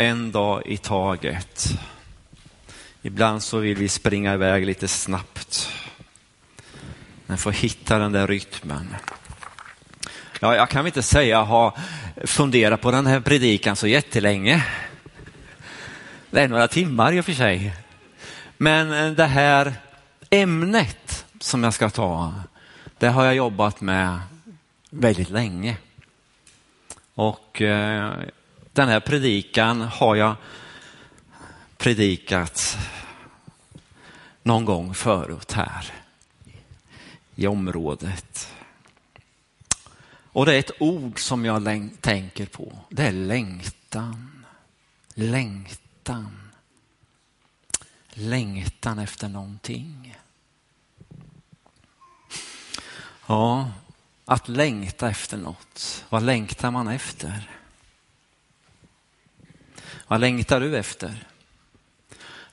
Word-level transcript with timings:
en 0.00 0.32
dag 0.32 0.62
i 0.66 0.76
taget. 0.76 1.68
Ibland 3.02 3.42
så 3.42 3.58
vill 3.58 3.76
vi 3.76 3.88
springa 3.88 4.34
iväg 4.34 4.66
lite 4.66 4.88
snabbt. 4.88 5.72
Men 7.26 7.38
få 7.38 7.50
hitta 7.50 7.98
den 7.98 8.12
där 8.12 8.26
rytmen. 8.26 8.96
Ja, 10.40 10.56
jag 10.56 10.68
kan 10.68 10.84
väl 10.84 10.86
inte 10.86 11.02
säga 11.02 11.42
ha 11.42 11.76
funderat 12.24 12.80
på 12.80 12.90
den 12.90 13.06
här 13.06 13.20
predikan 13.20 13.76
så 13.76 13.86
jättelänge. 13.86 14.66
Det 16.30 16.40
är 16.40 16.48
några 16.48 16.68
timmar 16.68 17.12
i 17.12 17.20
och 17.20 17.24
för 17.24 17.32
sig. 17.32 17.72
Men 18.56 18.92
eh, 18.92 19.10
det 19.12 19.26
här 19.26 19.74
ämnet 20.30 21.26
som 21.40 21.64
jag 21.64 21.74
ska 21.74 21.90
ta, 21.90 22.34
det 22.98 23.08
har 23.08 23.24
jag 23.24 23.34
jobbat 23.34 23.80
med 23.80 24.20
väldigt 24.90 25.30
länge. 25.30 25.76
Och 27.14 27.62
eh, 27.62 28.12
den 28.80 28.88
här 28.88 29.00
predikan 29.00 29.80
har 29.80 30.16
jag 30.16 30.36
predikat 31.76 32.78
någon 34.42 34.64
gång 34.64 34.94
förut 34.94 35.52
här 35.52 35.92
i 37.34 37.46
området. 37.46 38.54
Och 40.32 40.46
det 40.46 40.54
är 40.54 40.58
ett 40.58 40.70
ord 40.80 41.20
som 41.20 41.44
jag 41.44 41.90
tänker 42.00 42.46
på. 42.46 42.78
Det 42.88 43.06
är 43.06 43.12
längtan. 43.12 44.44
Längtan. 45.14 46.50
Längtan 48.08 48.98
efter 48.98 49.28
någonting. 49.28 50.18
Ja, 53.26 53.70
att 54.24 54.48
längta 54.48 55.10
efter 55.10 55.36
något. 55.36 56.04
Vad 56.08 56.22
längtar 56.22 56.70
man 56.70 56.88
efter? 56.88 57.59
Vad 60.10 60.20
längtar 60.20 60.60
du 60.60 60.76
efter? 60.78 61.24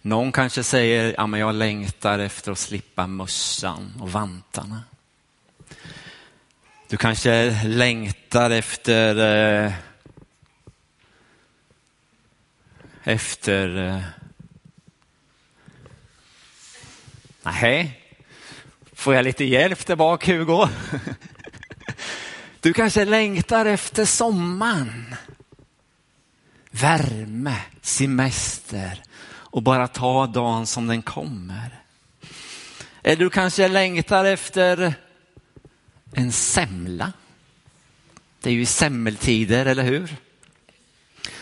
Någon 0.02 0.32
kanske 0.32 0.64
säger, 0.64 1.14
ja 1.18 1.28
men 1.28 1.40
jag 1.40 1.56
längtar 1.56 2.20
efter 2.20 2.52
att 2.52 2.58
slippa 2.58 3.08
mössan 3.08 3.94
och 4.02 4.12
vantarna. 4.12 4.84
Du 6.88 6.98
kanske 6.98 7.64
längtar 7.64 8.50
efter 8.50 9.16
eh, 9.66 9.74
efter 13.04 13.78
eh, 13.88 14.02
Nej, 17.44 18.02
får 18.94 19.16
jag 19.16 19.24
lite 19.26 19.44
hjälp 19.44 19.86
där 19.86 19.96
bak 19.96 20.28
Hugo? 20.28 20.68
Du 22.62 22.74
kanske 22.74 23.06
längtar 23.06 23.66
efter 23.66 24.06
sommaren. 24.06 25.16
Värme, 26.82 27.62
semester 27.82 29.04
och 29.30 29.64
bara 29.64 29.88
ta 29.88 30.28
dagen 30.28 30.68
som 30.68 30.88
den 30.88 31.02
kommer. 31.02 31.82
Eller 33.04 33.16
du 33.16 33.30
kanske 33.30 33.68
längtar 33.68 34.26
efter 34.26 34.94
en 36.14 36.32
semla. 36.32 37.14
Det 38.42 38.50
är 38.50 38.54
ju 38.54 38.66
semmeltider, 38.66 39.66
eller 39.66 39.84
hur? 39.84 40.16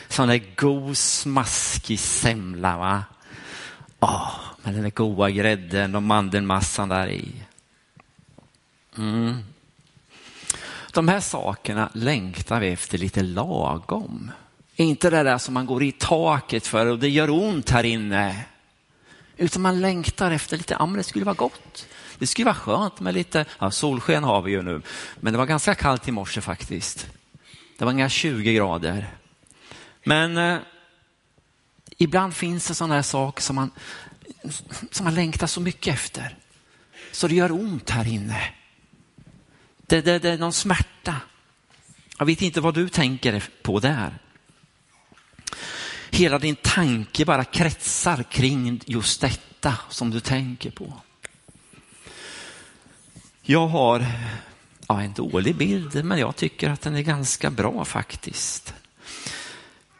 Sån 0.07 0.27
där 0.27 0.41
god 0.55 0.97
smaskig 0.97 1.99
semla. 1.99 2.77
Va? 2.77 3.03
Oh, 3.99 4.35
med 4.63 4.73
den 4.73 4.83
där 4.83 4.89
goda 4.89 5.29
grädden 5.29 5.95
och 5.95 6.03
mandelmassan 6.03 6.89
där 6.89 7.07
i. 7.07 7.31
Mm. 8.97 9.43
De 10.93 11.07
här 11.07 11.19
sakerna 11.19 11.89
längtar 11.93 12.59
vi 12.59 12.67
efter 12.67 12.97
lite 12.97 13.21
lagom. 13.23 14.31
Inte 14.75 15.09
det 15.09 15.23
där 15.23 15.37
som 15.37 15.53
man 15.53 15.65
går 15.65 15.83
i 15.83 15.91
taket 15.91 16.67
för 16.67 16.85
och 16.85 16.99
det 16.99 17.09
gör 17.09 17.29
ont 17.29 17.69
här 17.69 17.83
inne. 17.83 18.45
Utan 19.37 19.61
man 19.61 19.81
längtar 19.81 20.31
efter 20.31 20.57
lite, 20.57 20.75
ja 20.79 20.85
men 20.85 20.97
det 20.97 21.03
skulle 21.03 21.25
vara 21.25 21.35
gott. 21.35 21.87
Det 22.17 22.27
skulle 22.27 22.45
vara 22.45 22.55
skönt 22.55 22.99
med 22.99 23.13
lite, 23.13 23.45
ja, 23.59 23.71
solsken 23.71 24.23
har 24.23 24.41
vi 24.41 24.51
ju 24.51 24.61
nu, 24.61 24.81
men 25.19 25.33
det 25.33 25.37
var 25.37 25.45
ganska 25.45 25.75
kallt 25.75 26.07
i 26.07 26.11
morse 26.11 26.41
faktiskt. 26.41 27.07
Det 27.77 27.85
var 27.85 27.91
inga 27.91 28.09
20 28.09 28.53
grader. 28.53 29.07
Men 30.03 30.37
eh, 30.37 30.57
ibland 31.97 32.33
finns 32.33 32.67
det 32.67 32.75
sådana 32.75 32.95
här 32.95 33.01
saker 33.01 33.41
som 33.41 33.55
man, 33.55 33.71
som 34.91 35.03
man 35.03 35.15
längtar 35.15 35.47
så 35.47 35.61
mycket 35.61 35.93
efter. 35.93 36.37
Så 37.11 37.27
det 37.27 37.35
gör 37.35 37.51
ont 37.51 37.89
här 37.89 38.07
inne. 38.07 38.41
Det, 39.87 40.01
det, 40.01 40.19
det 40.19 40.29
är 40.29 40.37
någon 40.37 40.53
smärta. 40.53 41.15
Jag 42.19 42.25
vet 42.25 42.41
inte 42.41 42.61
vad 42.61 42.73
du 42.73 42.89
tänker 42.89 43.43
på 43.61 43.79
där. 43.79 44.19
Hela 46.15 46.39
din 46.39 46.55
tanke 46.55 47.25
bara 47.25 47.43
kretsar 47.43 48.23
kring 48.23 48.81
just 48.85 49.21
detta 49.21 49.77
som 49.89 50.11
du 50.11 50.19
tänker 50.19 50.71
på. 50.71 50.93
Jag 53.41 53.67
har 53.67 54.05
ja, 54.87 55.01
en 55.01 55.13
dålig 55.13 55.55
bild, 55.55 56.05
men 56.05 56.19
jag 56.19 56.35
tycker 56.35 56.69
att 56.69 56.81
den 56.81 56.95
är 56.95 57.01
ganska 57.01 57.51
bra 57.51 57.85
faktiskt. 57.85 58.73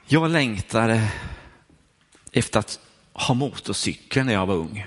Jag 0.05 0.31
längtade 0.31 1.11
efter 2.31 2.59
att 2.59 2.79
ha 3.13 3.33
motorcykel 3.33 4.25
när 4.25 4.33
jag 4.33 4.45
var 4.45 4.55
ung. 4.55 4.85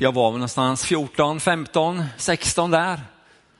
Jag 0.00 0.12
var 0.12 0.32
någonstans 0.32 0.84
14, 0.84 1.40
15, 1.40 2.04
16 2.16 2.70
där. 2.70 3.00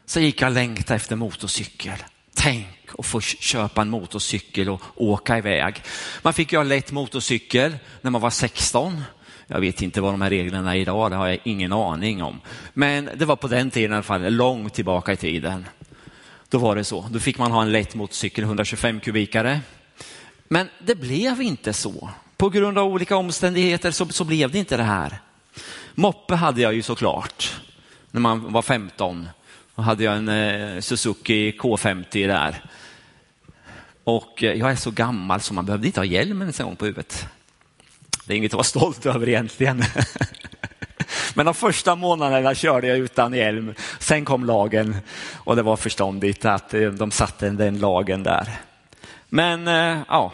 Så 0.06 0.21
gick 0.21 0.41
jag 0.41 0.49
och 0.49 0.55
längtade 0.55 0.97
efter 0.97 1.17
motorcykel. 1.17 1.99
Tänk 2.35 2.84
och 2.94 3.06
få 3.06 3.21
köpa 3.21 3.82
en 3.82 3.91
motorcykel 3.91 4.69
och 4.69 4.82
åka 4.97 5.38
iväg. 5.38 5.82
Man 6.22 6.32
fick 6.32 6.53
ju 6.53 6.59
ha 6.59 6.65
lätt 6.65 6.93
motorcykel 6.93 7.77
när 8.00 8.10
man 8.10 8.21
var 8.21 8.31
16. 8.31 9.03
Jag 9.47 9.60
vet 9.60 9.82
inte 9.82 10.00
vad 10.00 10.12
de 10.12 10.21
här 10.21 10.31
reglerna 10.31 10.77
är 10.77 10.81
idag, 10.81 11.10
det 11.10 11.16
har 11.16 11.28
jag 11.28 11.38
ingen 11.44 11.72
aning 11.72 12.22
om. 12.22 12.41
Men 12.75 13.10
det 13.16 13.25
var 13.25 13.37
på 13.37 13.49
den 13.49 13.71
tiden 13.71 13.91
i 13.93 13.94
alla 13.94 14.03
fall, 14.03 14.32
långt 14.32 14.75
tillbaka 14.75 15.12
i 15.12 15.16
tiden. 15.16 15.66
Då 16.49 16.59
var 16.59 16.77
det 16.77 16.84
så. 16.84 17.06
Då 17.10 17.19
fick 17.19 17.38
man 17.38 17.53
ha 17.53 17.62
en 17.62 17.72
lätt 17.72 17.94
motorcykel, 17.94 18.44
125 18.44 19.00
kubikare. 19.00 19.61
Men 20.49 20.69
det 20.78 20.94
blev 20.94 21.43
inte 21.43 21.72
så. 21.72 22.11
På 22.37 22.49
grund 22.49 22.78
av 22.78 22.87
olika 22.87 23.16
omständigheter 23.16 23.91
så, 23.91 24.09
så 24.09 24.25
blev 24.25 24.50
det 24.50 24.59
inte 24.59 24.76
det 24.76 24.82
här. 24.82 25.19
Moppe 25.94 26.34
hade 26.34 26.61
jag 26.61 26.75
ju 26.75 26.82
såklart 26.82 27.61
när 28.11 28.21
man 28.21 28.53
var 28.53 28.62
15. 28.62 29.28
Då 29.75 29.82
hade 29.82 30.05
jag 30.05 30.16
en 30.16 30.28
eh, 30.28 30.81
Suzuki 30.81 31.53
K50 31.59 32.26
där. 32.26 32.65
Och 34.05 34.43
eh, 34.43 34.53
jag 34.53 34.71
är 34.71 34.77
så 34.77 34.91
gammal 34.91 35.41
så 35.41 35.55
man 35.55 35.67
behövde 35.67 35.87
inte 35.87 36.01
ha 36.01 36.05
hjälmen 36.05 36.53
en 36.59 36.67
gång 36.67 36.77
på 36.77 36.85
huvudet. 36.85 37.27
Det 38.27 38.33
är 38.33 38.37
inget 38.37 38.51
att 38.51 38.55
vara 38.55 38.65
stolt 38.65 39.07
över 39.07 39.29
egentligen. 39.29 39.85
Men 41.35 41.47
de 41.47 41.55
första 41.55 41.95
månaderna 41.95 42.55
körde 42.55 42.87
jag 42.87 42.99
utan 42.99 43.35
hjälm. 43.35 43.75
Sen 43.99 44.25
kom 44.25 44.45
lagen 44.45 44.97
och 45.35 45.57
det 45.57 45.63
var 45.63 45.77
förståndigt 45.77 46.45
att 46.45 46.75
eh, 46.75 46.89
de 46.89 47.11
satte 47.11 47.51
den 47.51 47.79
lagen 47.79 48.23
där. 48.23 48.49
Men 49.29 49.69
eh, 49.69 49.99
ja, 50.09 50.33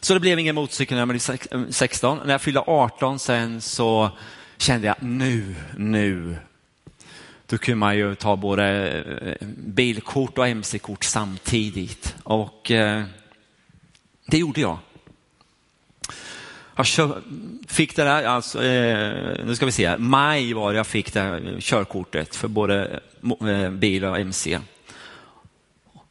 så 0.00 0.14
det 0.14 0.20
blev 0.20 0.38
ingen 0.38 0.54
motorcykel 0.54 0.94
när 0.94 1.00
jag 1.00 1.08
blev 1.08 1.70
16. 1.70 2.18
När 2.24 2.34
jag 2.34 2.40
fyllde 2.40 2.60
18 2.60 3.18
sen 3.18 3.60
så 3.60 4.10
kände 4.58 4.86
jag 4.86 4.96
nu, 5.00 5.54
nu. 5.76 6.36
Då 7.50 7.58
kunde 7.58 7.76
man 7.76 7.96
ju 7.96 8.14
ta 8.14 8.36
både 8.36 8.88
eh, 9.40 9.46
bilkort 9.56 10.38
och 10.38 10.48
mc-kort 10.48 11.04
samtidigt. 11.04 12.16
Och 12.22 12.70
eh, 12.70 13.04
det 14.26 14.38
gjorde 14.38 14.60
jag. 14.60 14.78
Jag 16.76 17.12
fick 17.66 17.96
det 17.96 18.04
där, 18.04 18.24
alltså, 18.24 18.64
eh, 18.64 19.46
nu 19.46 19.56
ska 19.56 19.66
vi 19.66 19.72
se, 19.72 19.98
maj 19.98 20.52
var 20.52 20.72
det 20.72 20.76
jag 20.76 20.86
fick 20.86 21.12
det 21.12 21.20
här 21.20 21.56
körkortet 21.60 22.36
för 22.36 22.48
både 22.48 23.00
eh, 23.40 23.70
bil 23.70 24.04
och 24.04 24.18
mc. 24.18 24.58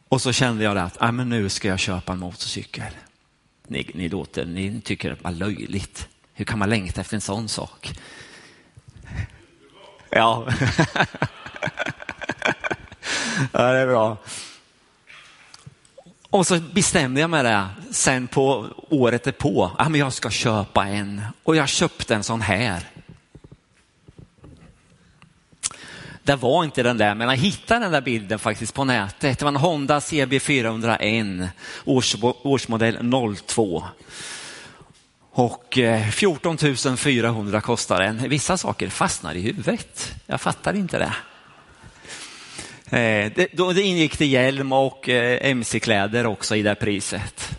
Och 0.10 0.22
så 0.22 0.32
kände 0.32 0.64
jag 0.64 0.78
att 0.78 0.98
ah, 1.00 1.12
men 1.12 1.30
nu 1.30 1.50
ska 1.50 1.68
jag 1.68 1.80
köpa 1.80 2.14
en 2.14 2.20
motorcykel. 2.20 2.84
Ni, 3.68 3.90
ni, 3.94 4.10
låter, 4.10 4.46
ni 4.46 4.82
tycker 4.82 5.10
det 5.10 5.24
var 5.24 5.32
löjligt. 5.32 6.08
Hur 6.34 6.46
kan 6.46 6.60
man 6.60 6.70
längta 6.70 7.02
efter 7.02 7.16
en 7.16 7.22
sån 7.22 7.50
sak? 7.50 7.94
Ja. 10.18 10.46
ja, 13.52 13.72
det 13.72 13.80
är 13.80 13.88
bra. 13.88 14.18
Och 16.30 16.48
så 16.48 16.60
bestämde 16.60 17.22
jag 17.22 17.30
mig 17.30 17.44
det 17.44 17.68
sen 17.92 18.28
på 18.28 18.68
året 18.90 19.38
på. 19.38 19.72
Ja, 19.78 19.90
men 19.90 20.00
jag 20.00 20.14
ska 20.14 20.30
köpa 20.30 20.88
en 20.88 21.22
och 21.44 21.56
jag 21.56 21.70
köpte 21.70 22.16
en 22.16 22.24
sån 22.24 22.42
här. 22.42 22.84
Det 26.24 26.36
var 26.36 26.64
inte 26.64 26.84
den 26.84 26.98
där, 26.98 27.16
men 27.16 27.30
jag 27.30 27.38
hittade 27.38 27.80
den 27.80 27.92
där 27.92 28.02
bilden 28.02 28.40
faktiskt 28.40 28.74
på 28.74 28.84
nätet. 28.84 29.40
Det 29.40 29.46
var 29.46 29.52
en 29.52 29.56
Honda 29.56 30.02
CB 30.02 30.40
401, 30.40 31.50
års, 31.86 32.16
årsmodell 32.22 33.12
02. 33.48 33.84
Och 35.38 35.78
eh, 35.78 36.10
14 36.10 36.58
400 36.98 37.62
kostar 37.62 38.00
den. 38.00 38.30
Vissa 38.30 38.58
saker 38.58 38.90
fastnar 38.90 39.36
i 39.36 39.42
huvudet. 39.42 40.16
Jag 40.26 40.42
fattar 40.42 40.74
inte 40.74 40.98
det. 41.00 41.14
Eh, 42.98 43.32
det, 43.36 43.48
då 43.54 43.74
det 43.74 43.82
ingick 43.82 44.18
det 44.18 44.26
hjälm 44.26 44.72
och 44.72 45.10
eh, 45.10 45.52
mc-kläder 45.52 46.26
också 46.26 46.56
i 46.56 46.62
det 46.62 46.76
priset. 46.76 47.58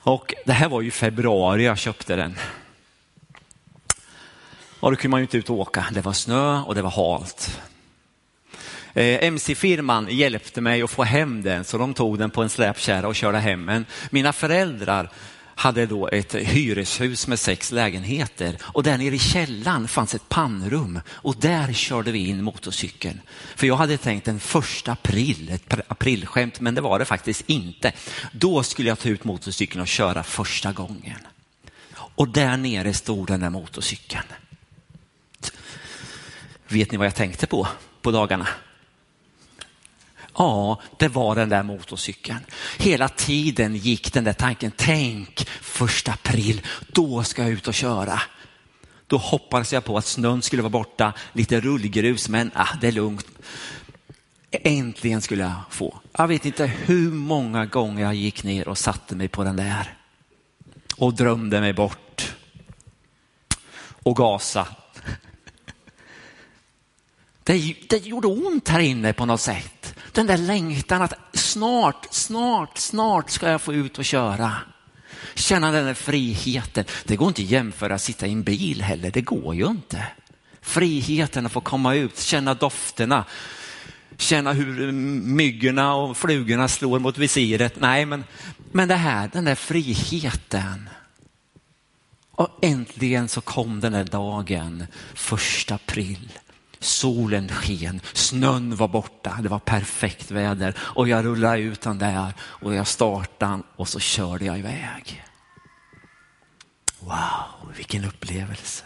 Och 0.00 0.34
det 0.44 0.52
här 0.52 0.68
var 0.68 0.80
ju 0.80 0.90
februari 0.90 1.64
jag 1.64 1.78
köpte 1.78 2.16
den. 2.16 2.38
Och 4.80 4.90
då 4.90 4.96
kunde 4.96 5.10
man 5.10 5.20
ju 5.20 5.24
inte 5.24 5.38
ut 5.38 5.50
och 5.50 5.58
åka. 5.58 5.86
Det 5.92 6.00
var 6.00 6.12
snö 6.12 6.62
och 6.62 6.74
det 6.74 6.82
var 6.82 6.90
halt. 6.90 7.60
MC-firman 8.94 10.06
hjälpte 10.10 10.60
mig 10.60 10.82
att 10.82 10.90
få 10.90 11.02
hem 11.02 11.42
den 11.42 11.64
så 11.64 11.78
de 11.78 11.94
tog 11.94 12.18
den 12.18 12.30
på 12.30 12.42
en 12.42 12.50
släpkärra 12.50 13.08
och 13.08 13.14
körde 13.14 13.38
hem 13.38 13.66
den. 13.66 13.86
Mina 14.10 14.32
föräldrar 14.32 15.10
hade 15.54 15.86
då 15.86 16.08
ett 16.08 16.34
hyreshus 16.34 17.26
med 17.26 17.38
sex 17.38 17.72
lägenheter 17.72 18.58
och 18.62 18.82
där 18.82 18.98
nere 18.98 19.14
i 19.14 19.18
källaren 19.18 19.88
fanns 19.88 20.14
ett 20.14 20.28
pannrum 20.28 21.00
och 21.08 21.36
där 21.36 21.72
körde 21.72 22.12
vi 22.12 22.28
in 22.28 22.42
motorcykeln. 22.42 23.20
För 23.56 23.66
jag 23.66 23.76
hade 23.76 23.96
tänkt 23.96 24.28
en 24.28 24.40
första 24.40 24.92
april, 24.92 25.50
ett 25.52 25.80
aprilskämt, 25.88 26.60
men 26.60 26.74
det 26.74 26.80
var 26.80 26.98
det 26.98 27.04
faktiskt 27.04 27.42
inte. 27.46 27.92
Då 28.32 28.62
skulle 28.62 28.88
jag 28.88 28.98
ta 28.98 29.08
ut 29.08 29.24
motorcykeln 29.24 29.80
och 29.80 29.88
köra 29.88 30.22
första 30.22 30.72
gången. 30.72 31.18
Och 31.94 32.28
där 32.28 32.56
nere 32.56 32.94
stod 32.94 33.26
den 33.26 33.40
där 33.40 33.50
motorcykeln. 33.50 34.24
Vet 36.68 36.92
ni 36.92 36.98
vad 36.98 37.06
jag 37.06 37.14
tänkte 37.14 37.46
på 37.46 37.68
på 38.02 38.10
dagarna? 38.10 38.48
Ja, 40.34 40.80
det 40.98 41.08
var 41.08 41.34
den 41.34 41.48
där 41.48 41.62
motorcykeln. 41.62 42.40
Hela 42.78 43.08
tiden 43.08 43.76
gick 43.76 44.12
den 44.12 44.24
där 44.24 44.32
tanken, 44.32 44.72
tänk 44.76 45.48
första 45.60 46.12
april, 46.12 46.60
då 46.88 47.22
ska 47.22 47.42
jag 47.42 47.50
ut 47.50 47.68
och 47.68 47.74
köra. 47.74 48.20
Då 49.06 49.16
hoppades 49.16 49.72
jag 49.72 49.84
på 49.84 49.98
att 49.98 50.06
snön 50.06 50.42
skulle 50.42 50.62
vara 50.62 50.70
borta, 50.70 51.12
lite 51.32 51.60
rullgrus, 51.60 52.28
men 52.28 52.50
ah, 52.54 52.68
det 52.80 52.88
är 52.88 52.92
lugnt. 52.92 53.26
Äntligen 54.50 55.22
skulle 55.22 55.42
jag 55.42 55.52
få. 55.70 55.98
Jag 56.12 56.28
vet 56.28 56.46
inte 56.46 56.66
hur 56.66 57.10
många 57.10 57.66
gånger 57.66 58.02
jag 58.02 58.14
gick 58.14 58.44
ner 58.44 58.68
och 58.68 58.78
satte 58.78 59.16
mig 59.16 59.28
på 59.28 59.44
den 59.44 59.56
där 59.56 59.98
och 60.96 61.14
drömde 61.14 61.60
mig 61.60 61.72
bort 61.72 62.34
och 64.02 64.16
gasa. 64.16 64.66
Det, 67.44 67.74
det 67.88 67.96
gjorde 67.96 68.26
ont 68.26 68.68
här 68.68 68.80
inne 68.80 69.12
på 69.12 69.26
något 69.26 69.40
sätt. 69.40 69.81
Den 70.12 70.26
där 70.26 70.38
längtan 70.38 71.02
att 71.02 71.14
snart, 71.32 72.06
snart, 72.10 72.78
snart 72.78 73.30
ska 73.30 73.50
jag 73.50 73.60
få 73.60 73.74
ut 73.74 73.98
och 73.98 74.04
köra. 74.04 74.52
Känna 75.34 75.70
den 75.70 75.84
där 75.86 75.94
friheten. 75.94 76.84
Det 77.04 77.16
går 77.16 77.28
inte 77.28 77.42
att 77.42 77.48
jämföra 77.48 77.94
att 77.94 78.02
sitta 78.02 78.26
i 78.26 78.32
en 78.32 78.42
bil 78.42 78.82
heller, 78.82 79.10
det 79.10 79.20
går 79.20 79.54
ju 79.54 79.66
inte. 79.66 80.06
Friheten 80.60 81.46
att 81.46 81.52
få 81.52 81.60
komma 81.60 81.94
ut, 81.94 82.18
känna 82.18 82.54
dofterna, 82.54 83.24
känna 84.16 84.52
hur 84.52 84.92
myggorna 85.22 85.94
och 85.94 86.16
flugorna 86.16 86.68
slår 86.68 86.98
mot 86.98 87.18
visiret. 87.18 87.80
Nej, 87.80 88.06
men, 88.06 88.24
men 88.72 88.88
det 88.88 88.96
här, 88.96 89.30
den 89.32 89.44
där 89.44 89.54
friheten. 89.54 90.88
Och 92.30 92.58
äntligen 92.62 93.28
så 93.28 93.40
kom 93.40 93.80
den 93.80 93.92
där 93.92 94.04
dagen, 94.04 94.86
första 95.14 95.74
april 95.74 96.28
solen 96.82 97.48
sken, 97.48 98.00
snön 98.12 98.76
var 98.76 98.88
borta, 98.88 99.38
det 99.42 99.48
var 99.48 99.58
perfekt 99.58 100.30
väder 100.30 100.74
och 100.78 101.08
jag 101.08 101.24
rullade 101.24 101.58
ut 101.58 101.80
den 101.80 101.98
där 101.98 102.32
och 102.40 102.74
jag 102.74 102.86
startade 102.86 103.62
och 103.76 103.88
så 103.88 104.00
körde 104.00 104.44
jag 104.44 104.58
iväg. 104.58 105.24
Wow, 107.00 107.72
vilken 107.76 108.04
upplevelse. 108.04 108.84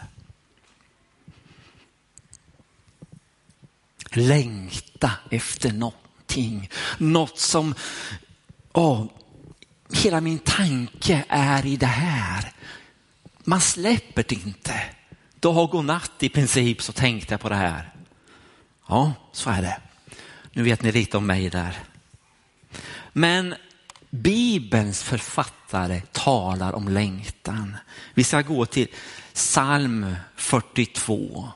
Längta 4.11 5.11
efter 5.31 5.71
någonting, 5.71 6.69
något 6.97 7.39
som, 7.39 7.75
oh, 8.73 9.05
hela 9.93 10.21
min 10.21 10.39
tanke 10.39 11.25
är 11.29 11.65
i 11.65 11.75
det 11.75 11.85
här. 11.85 12.53
Man 13.43 13.61
släpper 13.61 14.25
det 14.27 14.35
inte 14.35 14.83
dag 15.39 15.75
och 15.75 15.85
natt 15.85 16.23
i 16.23 16.29
princip 16.29 16.81
så 16.81 16.93
tänkte 16.93 17.33
jag 17.33 17.41
på 17.41 17.49
det 17.49 17.55
här. 17.55 17.93
Ja, 18.87 19.13
så 19.31 19.49
är 19.49 19.61
det. 19.61 19.77
Nu 20.51 20.63
vet 20.63 20.81
ni 20.81 20.91
lite 20.91 21.17
om 21.17 21.25
mig 21.25 21.49
där. 21.49 21.77
Men 23.13 23.55
Bibelns 24.09 25.03
författare 25.03 26.01
talar 26.11 26.73
om 26.73 26.87
längtan. 26.87 27.77
Vi 28.13 28.23
ska 28.23 28.41
gå 28.41 28.65
till 28.65 28.87
psalm 29.33 30.15
42. 30.35 31.49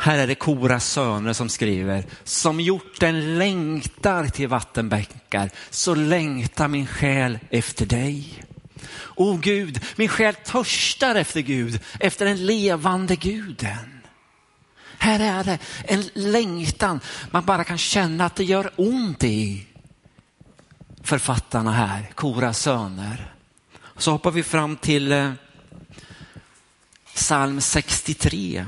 Här 0.00 0.18
är 0.18 0.26
det 0.26 0.34
Koras 0.34 0.90
söner 0.90 1.32
som 1.32 1.48
skriver, 1.48 2.04
som 2.24 2.60
gjort 2.60 3.02
längtar 3.12 4.26
till 4.26 4.48
vattenbäckar, 4.48 5.50
så 5.70 5.94
längtar 5.94 6.68
min 6.68 6.86
själ 6.86 7.38
efter 7.50 7.86
dig. 7.86 8.42
O 9.16 9.36
Gud, 9.36 9.84
min 9.96 10.08
själ 10.08 10.34
törstar 10.34 11.14
efter 11.14 11.40
Gud, 11.40 11.80
efter 12.00 12.24
den 12.24 12.46
levande 12.46 13.16
guden. 13.16 14.00
Här 14.98 15.20
är 15.20 15.44
det 15.44 15.58
en 15.84 16.04
längtan 16.14 17.00
man 17.30 17.44
bara 17.44 17.64
kan 17.64 17.78
känna 17.78 18.24
att 18.24 18.36
det 18.36 18.44
gör 18.44 18.72
ont 18.76 19.24
i 19.24 19.66
författarna 21.02 21.72
här, 21.72 22.10
Koras 22.14 22.60
söner. 22.60 23.34
Så 23.96 24.10
hoppar 24.10 24.30
vi 24.30 24.42
fram 24.42 24.76
till 24.76 25.12
eh, 25.12 25.32
psalm 27.14 27.60
63. 27.60 28.66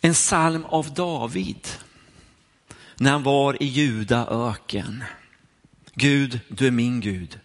En 0.00 0.14
psalm 0.14 0.64
av 0.64 0.94
David 0.94 1.68
när 3.00 3.10
han 3.10 3.22
var 3.22 3.62
i 3.62 3.66
Juda 3.66 4.26
öken. 4.26 5.04
Gud, 5.94 6.40
du 6.48 6.66
är 6.66 6.70
min 6.70 7.00
Gud. 7.00 7.38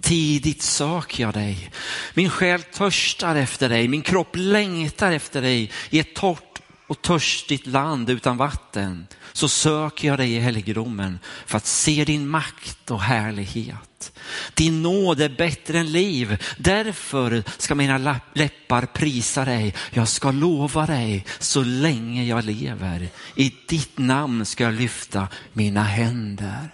Tidigt 0.00 0.62
söker 0.62 1.22
jag 1.22 1.34
dig. 1.34 1.70
Min 2.14 2.30
själ 2.30 2.62
törstar 2.62 3.36
efter 3.36 3.68
dig, 3.68 3.88
min 3.88 4.02
kropp 4.02 4.28
längtar 4.32 5.12
efter 5.12 5.42
dig 5.42 5.70
i 5.90 5.98
ett 5.98 6.14
torrt 6.14 6.51
och 6.92 7.02
törstigt 7.02 7.66
land 7.66 8.10
utan 8.10 8.36
vatten. 8.36 9.06
Så 9.32 9.48
söker 9.48 10.08
jag 10.08 10.18
dig 10.18 10.32
i 10.32 10.38
helgedomen 10.38 11.18
för 11.46 11.56
att 11.56 11.66
se 11.66 12.04
din 12.04 12.28
makt 12.28 12.90
och 12.90 13.00
härlighet. 13.00 14.12
Din 14.54 14.82
nåd 14.82 15.20
är 15.20 15.28
bättre 15.28 15.78
än 15.78 15.92
liv. 15.92 16.42
Därför 16.58 17.44
ska 17.58 17.74
mina 17.74 18.20
läppar 18.34 18.86
prisa 18.86 19.44
dig. 19.44 19.74
Jag 19.90 20.08
ska 20.08 20.30
lova 20.30 20.86
dig 20.86 21.26
så 21.38 21.62
länge 21.62 22.24
jag 22.24 22.44
lever. 22.44 23.08
I 23.36 23.54
ditt 23.68 23.98
namn 23.98 24.46
ska 24.46 24.64
jag 24.64 24.74
lyfta 24.74 25.28
mina 25.52 25.82
händer. 25.82 26.68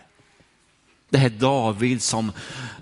Det 1.11 1.19
är 1.19 1.31
David 1.31 2.03
som, 2.03 2.33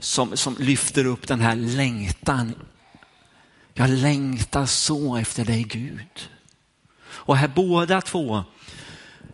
som, 0.00 0.37
som 0.37 0.57
lyfter 0.59 1.05
upp 1.05 1.28
den 1.28 1.40
här 1.40 1.57
längtan. 1.57 2.55
Jag 3.75 3.90
längtar 3.90 4.66
så 4.66 5.16
efter 5.16 5.45
dig 5.45 5.62
Gud. 5.62 6.31
Och 7.26 7.37
här 7.37 7.49
båda 7.49 8.00
två 8.00 8.45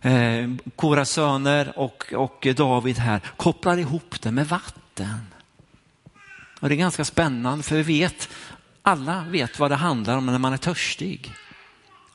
eh, 0.03 0.51
Koras 0.77 1.11
söner 1.11 1.79
och, 1.79 2.13
och 2.17 2.47
David 2.57 2.99
här 2.99 3.21
kopplar 3.37 3.77
ihop 3.77 4.23
det 4.23 4.31
med 4.31 4.49
vatten. 4.49 5.27
Och 6.61 6.69
det 6.69 6.75
är 6.75 6.77
ganska 6.77 7.05
spännande 7.05 7.65
för 7.65 7.77
vi 7.77 7.83
vet, 7.83 8.29
alla 8.83 9.25
vet 9.29 9.59
vad 9.59 9.71
det 9.71 9.77
handlar 9.77 10.17
om 10.17 10.27
när 10.27 10.39
man 10.39 10.53
är 10.53 10.57
törstig. 10.57 11.33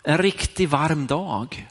En 0.03 0.17
riktigt 0.17 0.69
varm 0.69 1.07
dag. 1.07 1.67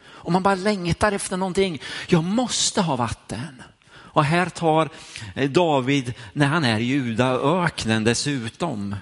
Och 0.00 0.32
man 0.32 0.42
bara 0.42 0.54
längtar 0.54 1.12
efter 1.12 1.36
någonting. 1.36 1.82
Jag 2.08 2.24
måste 2.24 2.82
ha 2.82 2.96
vatten. 2.96 3.62
Och 3.90 4.24
här 4.24 4.46
tar 4.46 4.88
eh, 5.34 5.50
David, 5.50 6.14
när 6.32 6.46
han 6.46 6.64
är 6.64 6.80
i 6.80 6.84
Judaöknen 6.84 8.04
dessutom, 8.04 8.96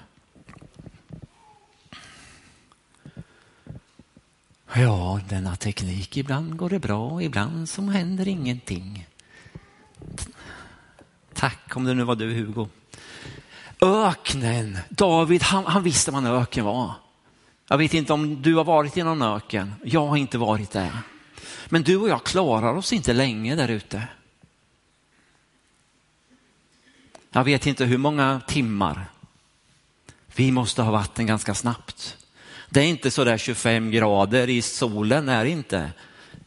Ja, 4.79 5.19
denna 5.29 5.55
teknik, 5.55 6.17
ibland 6.17 6.57
går 6.57 6.69
det 6.69 6.79
bra, 6.79 7.21
ibland 7.21 7.69
så 7.69 7.81
händer 7.81 8.27
ingenting. 8.27 9.07
Tack 11.33 11.75
om 11.75 11.83
det 11.83 11.93
nu 11.93 12.03
var 12.03 12.15
du 12.15 12.33
Hugo. 12.33 12.67
Öknen, 13.81 14.77
David 14.89 15.43
han, 15.43 15.65
han 15.65 15.83
visste 15.83 16.11
vad 16.11 16.25
en 16.25 16.33
öken 16.33 16.65
var. 16.65 16.93
Jag 17.67 17.77
vet 17.77 17.93
inte 17.93 18.13
om 18.13 18.41
du 18.41 18.55
har 18.55 18.63
varit 18.63 18.97
i 18.97 19.03
någon 19.03 19.21
öken, 19.21 19.73
jag 19.83 20.07
har 20.07 20.17
inte 20.17 20.37
varit 20.37 20.71
där. 20.71 20.91
Men 21.69 21.83
du 21.83 21.97
och 21.97 22.09
jag 22.09 22.23
klarar 22.23 22.73
oss 22.73 22.93
inte 22.93 23.13
länge 23.13 23.55
där 23.55 23.67
ute. 23.67 24.07
Jag 27.31 27.43
vet 27.43 27.65
inte 27.65 27.85
hur 27.85 27.97
många 27.97 28.41
timmar. 28.47 29.05
Vi 30.35 30.51
måste 30.51 30.81
ha 30.81 30.91
vatten 30.91 31.25
ganska 31.25 31.53
snabbt. 31.53 32.16
Det 32.69 32.79
är 32.79 32.85
inte 32.85 33.11
så 33.11 33.23
där 33.23 33.37
25 33.37 33.91
grader 33.91 34.49
i 34.49 34.61
solen, 34.61 35.29
är 35.29 35.43
det 35.43 35.49
inte. 35.49 35.91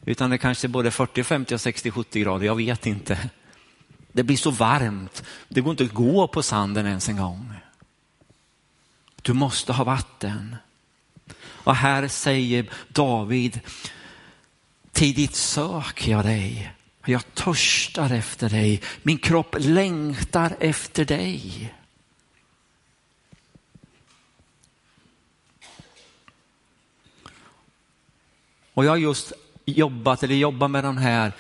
Utan 0.05 0.31
det 0.31 0.39
kanske 0.39 0.67
är 0.67 0.69
både 0.69 0.91
40, 0.91 1.25
50, 1.25 1.59
60, 1.59 1.91
70 1.91 2.21
grader, 2.21 2.47
jag 2.47 2.57
vet 2.57 2.87
inte. 2.87 3.31
Det 4.13 4.23
blir 4.23 4.37
så 4.37 4.51
varmt, 4.51 5.23
det 5.49 5.61
går 5.61 5.71
inte 5.71 5.85
att 5.85 5.93
gå 5.93 6.29
på 6.29 6.43
sanden 6.43 6.87
ens 6.87 7.09
en 7.09 7.17
gång. 7.17 7.53
Du 9.23 9.33
måste 9.33 9.73
ha 9.73 9.85
vatten. 9.85 10.57
Och 11.43 11.77
här 11.77 12.09
säger 12.09 12.71
David, 12.89 13.61
tidigt 14.93 15.35
söker 15.35 16.11
jag 16.11 16.25
dig. 16.25 16.73
Jag 17.05 17.35
törstar 17.35 18.13
efter 18.13 18.49
dig. 18.49 18.83
Min 19.03 19.19
kropp 19.19 19.57
längtar 19.59 20.57
efter 20.61 21.05
dig. 21.05 21.73
Och 28.81 28.87
jag 28.87 28.91
har 28.91 28.97
just 28.97 29.33
jobbat, 29.65 30.23
eller 30.23 30.35
jobbar 30.35 30.69
med 30.69 30.85
den 30.85 30.99
här, 30.99 31.33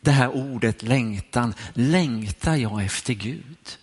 det 0.00 0.10
här 0.10 0.28
ordet 0.28 0.82
längtan. 0.82 1.54
Längtar 1.72 2.56
jag 2.56 2.84
efter 2.84 3.14
Gud? 3.14 3.78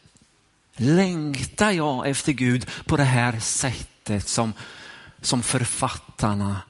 Längtar 0.75 1.71
jag 1.71 2.07
efter 2.07 2.31
Gud 2.31 2.65
på 2.85 2.97
det 2.97 3.03
här 3.03 3.39
sättet 3.39 4.27
som, 4.27 4.53
som 5.21 5.43
författarna 5.43 6.62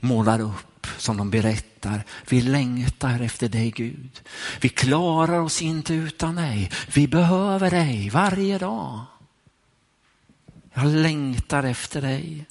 målar 0.00 0.40
upp, 0.40 0.86
som 0.98 1.16
de 1.16 1.30
berättar. 1.30 2.04
Vi 2.28 2.40
längtar 2.40 3.20
efter 3.20 3.48
dig 3.48 3.70
Gud. 3.70 4.20
Vi 4.60 4.68
klarar 4.68 5.40
oss 5.40 5.62
inte 5.62 5.94
utan 5.94 6.34
dig. 6.34 6.70
Vi 6.94 7.08
behöver 7.08 7.70
dig 7.70 8.10
varje 8.10 8.58
dag. 8.58 9.00
Jag 10.74 10.86
längtar 10.86 11.62
efter 11.62 12.02
dig. 12.02 12.46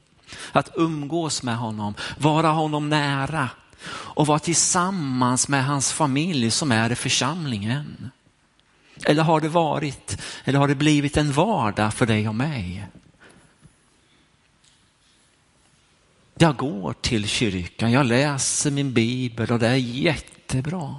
Att 0.51 0.71
umgås 0.75 1.43
med 1.43 1.57
honom, 1.57 1.93
vara 2.17 2.47
honom 2.47 2.89
nära 2.89 3.49
och 3.89 4.27
vara 4.27 4.39
tillsammans 4.39 5.47
med 5.47 5.65
hans 5.65 5.91
familj 5.91 6.51
som 6.51 6.71
är 6.71 6.95
församlingen. 6.95 8.11
Eller 9.05 9.23
har 9.23 9.41
det 9.41 9.49
varit, 9.49 10.21
eller 10.43 10.59
har 10.59 10.67
det 10.67 10.75
blivit 10.75 11.17
en 11.17 11.31
vardag 11.31 11.93
för 11.93 12.05
dig 12.05 12.27
och 12.27 12.35
mig? 12.35 12.87
Jag 16.37 16.55
går 16.55 16.93
till 16.93 17.27
kyrkan, 17.27 17.91
jag 17.91 18.05
läser 18.05 18.71
min 18.71 18.93
bibel 18.93 19.51
och 19.51 19.59
det 19.59 19.67
är 19.67 19.75
jättebra. 19.75 20.95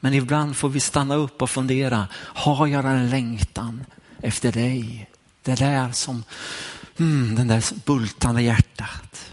Men 0.00 0.14
ibland 0.14 0.56
får 0.56 0.68
vi 0.68 0.80
stanna 0.80 1.14
upp 1.14 1.42
och 1.42 1.50
fundera, 1.50 2.08
har 2.14 2.66
jag 2.66 2.84
en 2.84 3.10
längtan 3.10 3.84
efter 4.22 4.52
dig? 4.52 5.08
Det 5.42 5.54
där 5.54 5.92
som, 5.92 6.24
mm, 7.00 7.34
den 7.34 7.48
där 7.48 7.64
bultande 7.84 8.42
hjärtat. 8.42 9.32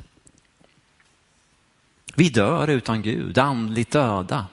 Vi 2.15 2.29
dör 2.29 2.67
utan 2.67 3.01
Gud, 3.01 3.37
andligt 3.37 3.91
döda. 3.91 4.47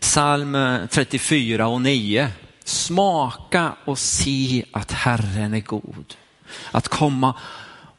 Psalm 0.00 0.56
34 0.90 1.68
och 1.68 1.80
9. 1.82 2.32
Smaka 2.64 3.72
och 3.84 3.98
se 3.98 4.64
att 4.72 4.92
Herren 4.92 5.54
är 5.54 5.60
god. 5.60 6.14
Att 6.70 6.88
komma 6.88 7.34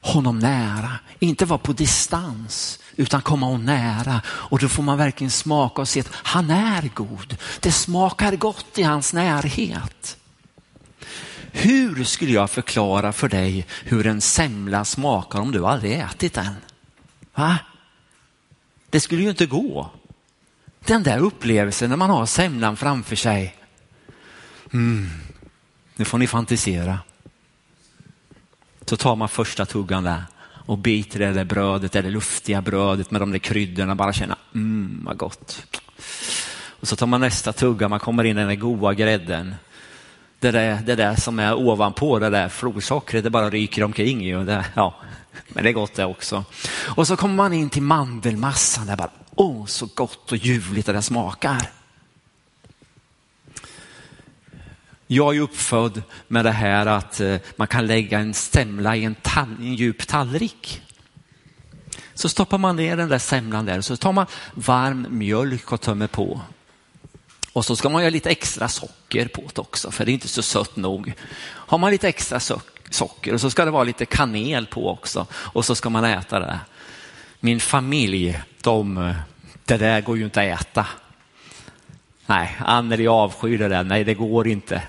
honom 0.02 0.40
nära, 0.40 0.92
inte 1.20 1.46
vara 1.46 1.60
på 1.60 1.74
distans 1.74 2.80
utan 2.96 3.22
komma 3.22 3.46
honom 3.46 3.66
nära. 3.66 4.22
Och 4.28 4.60
då 4.60 4.70
får 4.70 4.84
man 4.84 4.98
verkligen 4.98 5.32
smaka 5.32 5.82
och 5.82 5.90
se 5.90 6.00
att 6.00 6.10
han 6.12 6.50
är 6.50 6.90
god. 6.94 7.38
Det 7.60 7.72
smakar 7.72 8.36
gott 8.36 8.78
i 8.78 8.84
hans 8.84 9.14
närhet. 9.14 10.18
Hur 11.60 12.04
skulle 12.04 12.32
jag 12.32 12.50
förklara 12.50 13.14
för 13.14 13.30
dig 13.30 13.66
hur 13.84 14.08
en 14.08 14.22
semla 14.22 14.86
smakar 14.86 15.40
om 15.40 15.52
du 15.52 15.66
aldrig 15.66 16.00
ätit 16.00 16.34
den? 16.34 16.54
Va? 17.36 17.58
Det 18.90 19.00
skulle 19.00 19.22
ju 19.22 19.30
inte 19.30 19.46
gå. 19.46 19.92
Den 20.80 21.04
där 21.04 21.20
upplevelsen 21.20 21.90
när 21.90 21.98
man 21.98 22.10
har 22.10 22.26
semlan 22.26 22.78
framför 22.78 23.16
sig. 23.16 23.56
Mm. 24.74 25.10
Nu 25.96 26.06
får 26.06 26.18
ni 26.18 26.28
fantisera. 26.28 27.00
Så 28.86 28.98
tar 28.98 29.16
man 29.16 29.30
första 29.30 29.66
tuggan 29.66 30.04
där 30.04 30.24
och 30.44 30.78
biter 30.78 31.20
det 31.20 31.32
där 31.32 31.46
brödet, 31.46 31.92
det 31.92 32.02
där 32.02 32.10
luftiga 32.10 32.62
brödet 32.62 33.12
med 33.12 33.22
de 33.22 33.32
där 33.32 33.40
kryddorna, 33.40 33.96
bara 33.96 34.14
känna, 34.14 34.38
mm 34.56 35.02
vad 35.06 35.18
gott. 35.18 35.66
Och 36.80 36.88
så 36.88 36.96
tar 36.96 37.08
man 37.08 37.22
nästa 37.22 37.54
tugga, 37.54 37.88
man 37.88 38.00
kommer 38.00 38.24
in 38.24 38.38
i 38.38 38.40
den 38.40 38.48
där 38.48 38.56
goda 38.56 38.94
grädden. 38.94 39.56
Det 40.39 40.51
där, 40.51 40.82
det 40.86 40.96
där 40.96 41.15
som 41.15 41.39
är 41.39 41.53
ovanpå 41.53 42.20
det 42.20 42.29
där 42.29 42.50
florsockret, 42.50 43.24
det 43.24 43.29
bara 43.29 43.50
ryker 43.50 43.84
omkring. 43.84 44.22
ju. 44.22 44.44
det, 44.44 44.65
ja, 44.75 44.96
men 45.48 45.63
det 45.63 45.70
är 45.70 45.74
gott 45.74 45.96
det 45.96 46.06
också. 46.06 46.44
Och 46.70 47.08
så 47.08 47.17
kommer 47.17 47.36
man 47.36 47.53
in 47.53 47.70
till 47.70 47.82
mandelmassan, 47.82 48.88
där 48.88 48.96
bara, 48.96 49.12
åh 49.36 49.65
så 49.65 49.86
gott 49.86 50.32
och 50.32 50.38
ljuvligt 50.38 50.86
det 50.86 50.94
där 50.94 51.01
smakar. 51.01 51.70
Jag 55.08 55.36
är 55.36 55.41
uppfödd 55.41 56.03
med 56.27 56.46
det 56.46 56.51
här 56.51 56.86
att 56.86 57.20
eh, 57.20 57.38
man 57.56 57.67
kan 57.67 57.88
lägga 57.88 58.20
en 58.20 58.34
semla 58.34 58.96
i 58.96 59.03
en, 59.03 59.15
tall, 59.15 59.56
en 59.60 59.74
djup 59.74 60.08
tallrik. 60.08 60.82
Så 62.13 62.29
stoppar 62.29 62.58
man 62.58 62.75
ner 62.75 62.98
den 62.98 63.10
där 63.10 63.20
semlan 63.20 63.65
där 63.65 63.77
och 63.77 63.86
så 63.86 63.98
tar 63.98 64.12
man 64.12 64.25
varm 64.53 65.08
mjölk 65.10 65.72
och 65.72 65.82
tömmer 65.82 66.08
på. 66.08 66.41
Och 67.53 67.65
så 67.65 67.75
ska 67.75 67.89
man 67.89 68.01
göra 68.01 68.12
lite 68.12 68.29
extra 68.29 68.67
socker 68.67 68.97
socker 69.08 69.28
på 69.28 69.42
det 69.54 69.62
också, 69.62 69.92
för 69.92 70.06
det 70.06 70.12
är 70.12 70.14
inte 70.14 70.28
så 70.28 70.42
sött 70.42 70.76
nog. 70.76 71.14
Har 71.48 71.78
man 71.78 71.92
lite 71.92 72.08
extra 72.08 72.40
socker 72.90 73.34
och 73.34 73.42
så 73.42 73.50
ska 73.50 73.66
det 73.66 73.72
vara 73.72 73.84
lite 73.84 74.06
kanel 74.06 74.66
på 74.66 74.90
också 74.90 75.28
och 75.32 75.66
så 75.66 75.76
ska 75.76 75.90
man 75.90 76.06
äta 76.06 76.40
det. 76.40 76.60
Min 77.40 77.60
familj, 77.60 78.40
de, 78.62 79.14
det 79.66 79.78
där 79.78 80.02
går 80.02 80.18
ju 80.18 80.24
inte 80.24 80.54
att 80.54 80.62
äta. 80.62 80.86
Nej, 82.26 82.58
Anneli 82.60 83.08
avskyr 83.08 83.58
det 83.58 83.68
där. 83.68 83.84
Nej, 83.84 84.04
det 84.04 84.14
går 84.14 84.48
inte. 84.48 84.82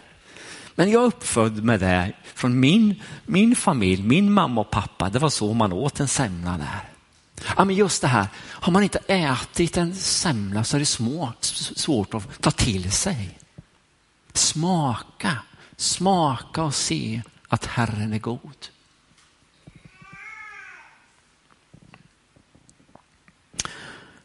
Men 0.74 0.90
jag 0.90 1.02
är 1.02 1.06
uppfödd 1.06 1.64
med 1.64 1.80
det 1.80 2.12
från 2.34 2.60
min, 2.60 3.02
min 3.26 3.56
familj, 3.56 4.02
min 4.02 4.32
mamma 4.32 4.60
och 4.60 4.70
pappa. 4.70 5.10
Det 5.10 5.18
var 5.18 5.30
så 5.30 5.54
man 5.54 5.72
åt 5.72 6.00
en 6.00 6.08
semla 6.08 6.58
där. 6.58 6.88
Ja, 7.56 7.64
men 7.64 7.76
just 7.76 8.02
det 8.02 8.08
här, 8.08 8.26
har 8.36 8.72
man 8.72 8.82
inte 8.82 8.98
ätit 9.06 9.76
en 9.76 9.94
semla 9.94 10.64
så 10.64 10.76
är 10.76 10.80
det 10.80 10.86
små, 10.86 11.32
svårt 11.40 12.14
att 12.14 12.42
ta 12.42 12.50
till 12.50 12.92
sig. 12.92 13.37
Smaka, 14.32 15.38
smaka 15.76 16.62
och 16.62 16.74
se 16.74 17.22
att 17.48 17.66
Herren 17.66 18.12
är 18.12 18.18
god. 18.18 18.66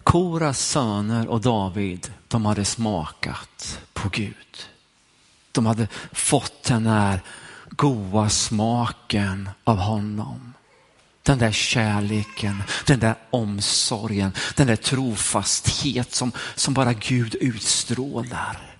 Koras 0.03 0.59
söner 0.59 1.27
och 1.27 1.41
David, 1.41 2.13
de 2.27 2.45
hade 2.45 2.65
smakat 2.65 3.79
på 3.93 4.09
Gud. 4.09 4.69
De 5.51 5.65
hade 5.65 5.87
fått 6.11 6.63
den 6.63 6.83
där 6.83 7.21
goda 7.69 8.29
smaken 8.29 9.49
av 9.63 9.77
honom. 9.77 10.53
Den 11.23 11.37
där 11.37 11.51
kärleken, 11.51 12.63
den 12.85 12.99
där 12.99 13.15
omsorgen, 13.29 14.31
den 14.55 14.67
där 14.67 14.75
trofasthet 14.75 16.15
som, 16.15 16.31
som 16.55 16.73
bara 16.73 16.93
Gud 16.93 17.35
utstrålar. 17.35 18.72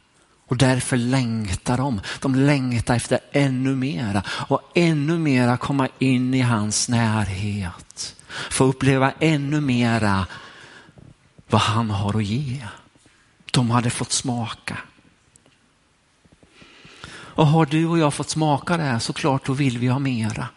Och 0.53 0.57
därför 0.57 0.98
längtar 0.98 1.77
de. 1.77 2.01
De 2.19 2.36
längtar 2.36 2.95
efter 2.95 3.19
ännu 3.31 3.75
mera 3.75 4.24
och 4.27 4.62
ännu 4.75 5.17
mera 5.17 5.57
komma 5.57 5.88
in 6.00 6.33
i 6.33 6.41
hans 6.41 6.89
närhet. 6.89 8.15
Få 8.29 8.63
uppleva 8.63 9.13
ännu 9.19 9.62
mera 9.62 10.27
vad 11.50 11.62
han 11.62 11.89
har 11.89 12.17
att 12.17 12.25
ge. 12.25 12.67
De 13.51 13.72
hade 13.72 13.89
fått 13.89 14.12
smaka. 14.12 14.77
Och 17.10 17.48
har 17.48 17.65
du 17.65 17.86
och 17.86 18.00
jag 18.00 18.13
fått 18.13 18.29
smaka 18.29 18.77
det 18.77 18.83
här 18.83 19.00
så 19.00 19.13
klart 19.13 19.45
då 19.45 19.53
vill 19.53 19.77
vi 19.77 19.88
ha 19.88 20.00
mera. 20.00 20.48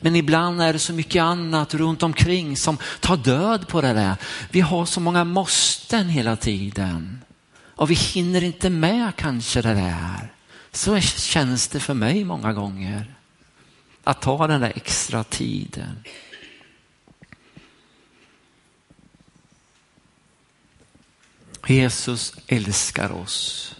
Men 0.00 0.16
ibland 0.16 0.62
är 0.62 0.72
det 0.72 0.78
så 0.78 0.92
mycket 0.92 1.22
annat 1.22 1.74
runt 1.74 2.02
omkring 2.02 2.56
som 2.56 2.78
tar 3.00 3.16
död 3.16 3.68
på 3.68 3.80
det 3.80 3.92
där. 3.92 4.16
Vi 4.50 4.60
har 4.60 4.84
så 4.84 5.00
många 5.00 5.24
måsten 5.24 6.08
hela 6.08 6.36
tiden 6.36 7.24
och 7.76 7.90
vi 7.90 7.94
hinner 7.94 8.44
inte 8.44 8.70
med 8.70 9.16
kanske 9.16 9.62
det 9.62 9.74
där. 9.74 10.32
Så 10.72 11.00
känns 11.00 11.68
det 11.68 11.80
för 11.80 11.94
mig 11.94 12.24
många 12.24 12.52
gånger. 12.52 13.14
Att 14.04 14.22
ta 14.22 14.46
den 14.46 14.60
där 14.60 14.72
extra 14.76 15.24
tiden. 15.24 16.04
Jesus 21.66 22.34
älskar 22.46 23.12
oss 23.12 23.74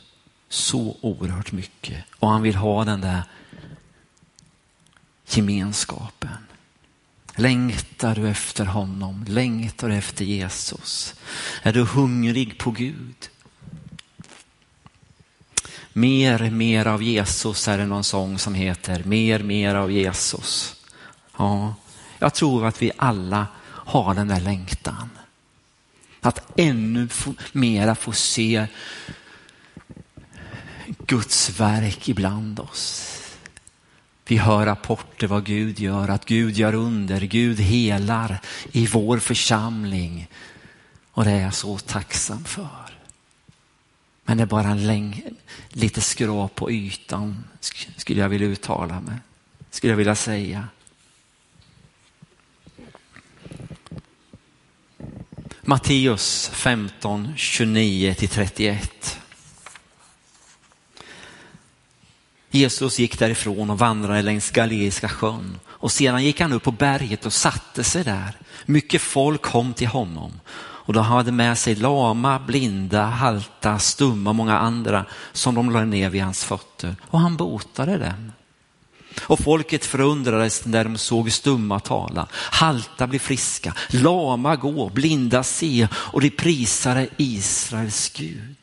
så 0.48 0.96
oerhört 1.00 1.52
mycket 1.52 2.04
och 2.18 2.28
han 2.28 2.42
vill 2.42 2.54
ha 2.54 2.84
den 2.84 3.00
där 3.00 3.22
gemenskapen. 5.26 6.46
Längtar 7.36 8.14
du 8.14 8.28
efter 8.28 8.64
honom? 8.64 9.24
Längtar 9.28 9.88
du 9.88 9.94
efter 9.94 10.24
Jesus? 10.24 11.14
Är 11.62 11.72
du 11.72 11.82
hungrig 11.84 12.58
på 12.58 12.70
Gud? 12.70 13.30
Mer, 15.96 16.50
mer 16.50 16.86
av 16.86 17.02
Jesus 17.02 17.68
är 17.68 17.78
det 17.78 17.86
någon 17.86 18.04
sång 18.04 18.38
som 18.38 18.54
heter. 18.54 19.04
Mer, 19.04 19.38
mer 19.38 19.74
av 19.74 19.92
Jesus. 19.92 20.76
Ja, 21.38 21.74
jag 22.18 22.34
tror 22.34 22.66
att 22.66 22.82
vi 22.82 22.92
alla 22.96 23.46
har 23.66 24.14
den 24.14 24.28
där 24.28 24.40
längtan. 24.40 25.10
Att 26.20 26.52
ännu 26.56 27.08
mera 27.52 27.94
få 27.94 28.12
se 28.12 28.66
Guds 31.06 31.60
verk 31.60 32.08
ibland 32.08 32.60
oss. 32.60 33.10
Vi 34.26 34.36
hör 34.36 34.66
rapporter 34.66 35.26
vad 35.26 35.44
Gud 35.44 35.78
gör, 35.78 36.08
att 36.08 36.24
Gud 36.24 36.56
gör 36.56 36.74
under, 36.74 37.20
Gud 37.20 37.60
helar 37.60 38.40
i 38.72 38.86
vår 38.86 39.18
församling. 39.18 40.28
Och 41.12 41.24
det 41.24 41.30
är 41.30 41.40
jag 41.40 41.54
så 41.54 41.78
tacksam 41.78 42.44
för. 42.44 42.98
Men 44.24 44.36
det 44.36 44.42
är 44.42 44.46
bara 44.46 44.68
en 44.68 44.86
läng, 44.86 45.22
lite 45.68 46.00
skrap 46.00 46.54
på 46.54 46.70
ytan, 46.70 47.44
skulle 47.96 48.20
jag 48.20 48.28
vilja 48.28 48.46
uttala 48.46 49.00
mig. 49.00 49.16
Skulle 49.70 49.92
jag 49.92 49.96
vilja 49.96 50.14
säga. 50.14 50.68
Matteus 55.62 56.50
15, 56.52 57.32
29 57.36 58.14
till 58.14 58.28
31. 58.28 59.18
Jesus 62.50 62.98
gick 62.98 63.18
därifrån 63.18 63.70
och 63.70 63.78
vandrade 63.78 64.22
längs 64.22 64.50
Galileiska 64.50 65.08
sjön 65.08 65.58
och 65.66 65.92
sedan 65.92 66.24
gick 66.24 66.40
han 66.40 66.52
upp 66.52 66.62
på 66.62 66.70
berget 66.70 67.26
och 67.26 67.32
satte 67.32 67.84
sig 67.84 68.04
där. 68.04 68.36
Mycket 68.66 69.02
folk 69.02 69.42
kom 69.42 69.74
till 69.74 69.86
honom 69.86 70.32
och 70.84 70.92
de 70.92 71.04
hade 71.04 71.32
med 71.32 71.58
sig 71.58 71.74
lama, 71.74 72.38
blinda, 72.38 73.04
halta, 73.04 73.78
stumma 73.78 74.30
och 74.30 74.36
många 74.36 74.58
andra 74.58 75.04
som 75.32 75.54
de 75.54 75.70
lade 75.70 75.86
ner 75.86 76.10
vid 76.10 76.22
hans 76.22 76.44
fötter 76.44 76.96
och 77.02 77.20
han 77.20 77.36
botade 77.36 77.98
dem. 77.98 78.32
Och 79.20 79.40
folket 79.40 79.84
förundrades 79.84 80.64
när 80.64 80.84
de 80.84 80.98
såg 80.98 81.32
stumma 81.32 81.80
tala, 81.80 82.28
halta 82.32 83.06
bli 83.06 83.18
friska, 83.18 83.74
lama 83.90 84.56
gå, 84.56 84.88
blinda 84.88 85.42
se 85.42 85.88
och 85.94 86.20
de 86.20 86.30
prisade 86.30 87.08
Israels 87.16 88.12
Gud. 88.16 88.56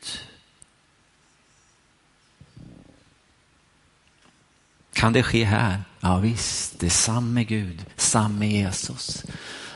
Kan 4.94 5.14
det 5.14 5.24
ske 5.24 5.44
här? 5.44 5.82
Ja 6.00 6.18
visst, 6.18 6.80
det 6.80 6.86
är 6.86 6.90
samme 6.90 7.44
Gud, 7.44 7.86
samme 7.96 8.48
Jesus. 8.48 9.24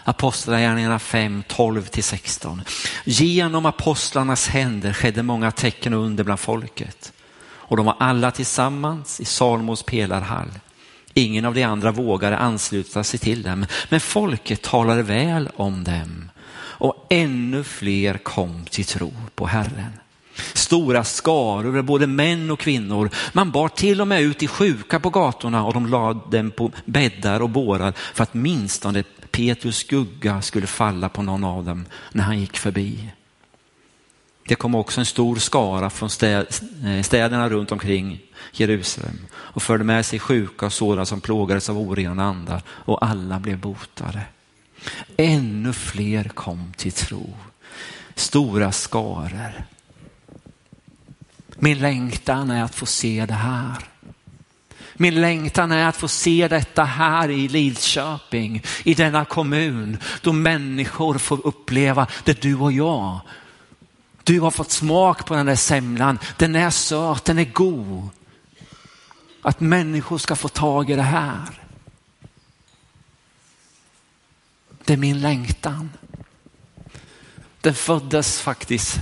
Apostlagärningarna 0.07 0.99
5, 0.99 1.43
12-16. 1.47 2.61
Genom 3.03 3.65
apostlarnas 3.65 4.47
händer 4.47 4.93
skedde 4.93 5.23
många 5.23 5.51
tecken 5.51 5.93
och 5.93 6.03
under 6.03 6.23
bland 6.23 6.39
folket. 6.39 7.13
Och 7.47 7.77
de 7.77 7.85
var 7.85 7.95
alla 7.99 8.31
tillsammans 8.31 9.19
i 9.19 9.25
Salmos 9.25 9.83
pelarhall. 9.83 10.51
Ingen 11.13 11.45
av 11.45 11.53
de 11.53 11.63
andra 11.63 11.91
vågade 11.91 12.37
ansluta 12.37 13.03
sig 13.03 13.19
till 13.19 13.43
dem, 13.43 13.65
men 13.89 13.99
folket 13.99 14.61
talade 14.61 15.03
väl 15.03 15.49
om 15.55 15.83
dem. 15.83 16.29
Och 16.57 17.07
ännu 17.09 17.63
fler 17.63 18.17
kom 18.17 18.65
till 18.69 18.85
tro 18.85 19.13
på 19.35 19.47
Herren. 19.47 19.99
Stora 20.53 21.03
skaror, 21.03 21.81
både 21.81 22.07
män 22.07 22.51
och 22.51 22.59
kvinnor. 22.59 23.09
Man 23.33 23.51
bar 23.51 23.67
till 23.67 24.01
och 24.01 24.07
med 24.07 24.21
ut 24.21 24.39
de 24.39 24.47
sjuka 24.47 24.99
på 24.99 25.09
gatorna 25.09 25.65
och 25.65 25.73
de 25.73 25.87
lade 25.87 26.37
dem 26.37 26.51
på 26.51 26.71
bäddar 26.85 27.39
och 27.41 27.49
bårar 27.49 27.93
för 28.13 28.23
att 28.23 28.33
minstone 28.33 29.03
Petrus 29.35 29.77
skugga 29.77 30.41
skulle 30.41 30.67
falla 30.67 31.09
på 31.09 31.21
någon 31.21 31.43
av 31.43 31.65
dem 31.65 31.85
när 32.11 32.23
han 32.23 32.39
gick 32.39 32.57
förbi. 32.57 33.09
Det 34.47 34.55
kom 34.55 34.75
också 34.75 34.99
en 34.99 35.05
stor 35.05 35.35
skara 35.35 35.89
från 35.89 36.09
eh, 36.29 37.01
städerna 37.03 37.49
runt 37.49 37.71
omkring 37.71 38.21
Jerusalem 38.51 39.17
och 39.33 39.63
förde 39.63 39.83
med 39.83 40.05
sig 40.05 40.19
sjuka 40.19 40.65
och 40.65 40.73
sådana 40.73 41.05
som 41.05 41.21
plågades 41.21 41.69
av 41.69 41.77
orena 41.77 42.23
andar 42.23 42.61
och 42.67 43.05
alla 43.05 43.39
blev 43.39 43.59
botade. 43.59 44.21
Ännu 45.17 45.73
fler 45.73 46.23
kom 46.23 46.73
till 46.77 46.91
tro. 46.91 47.33
Stora 48.15 48.71
skaror. 48.71 49.63
Min 51.55 51.79
längtan 51.79 52.51
är 52.51 52.63
att 52.63 52.75
få 52.75 52.85
se 52.85 53.25
det 53.25 53.33
här. 53.33 53.94
Min 54.97 55.21
längtan 55.21 55.71
är 55.71 55.87
att 55.87 55.97
få 55.97 56.07
se 56.07 56.47
detta 56.47 56.83
här 56.83 57.29
i 57.29 57.47
Lidköping, 57.47 58.63
i 58.83 58.93
denna 58.93 59.25
kommun, 59.25 59.97
då 60.21 60.33
människor 60.33 61.17
får 61.17 61.47
uppleva 61.47 62.07
det 62.23 62.41
du 62.41 62.55
och 62.55 62.71
jag. 62.71 63.19
Du 64.23 64.39
har 64.39 64.51
fått 64.51 64.71
smak 64.71 65.25
på 65.25 65.35
den 65.35 65.45
där 65.45 65.55
semlan, 65.55 66.19
den 66.37 66.55
är 66.55 66.69
söt, 66.69 67.25
den 67.25 67.39
är 67.39 67.51
god. 67.53 68.09
Att 69.41 69.59
människor 69.59 70.17
ska 70.17 70.35
få 70.35 70.47
tag 70.47 70.89
i 70.89 70.95
det 70.95 71.01
här. 71.01 71.61
Det 74.85 74.93
är 74.93 74.97
min 74.97 75.21
längtan. 75.21 75.89
Den 77.61 77.75
föddes 77.75 78.41
faktiskt 78.41 78.99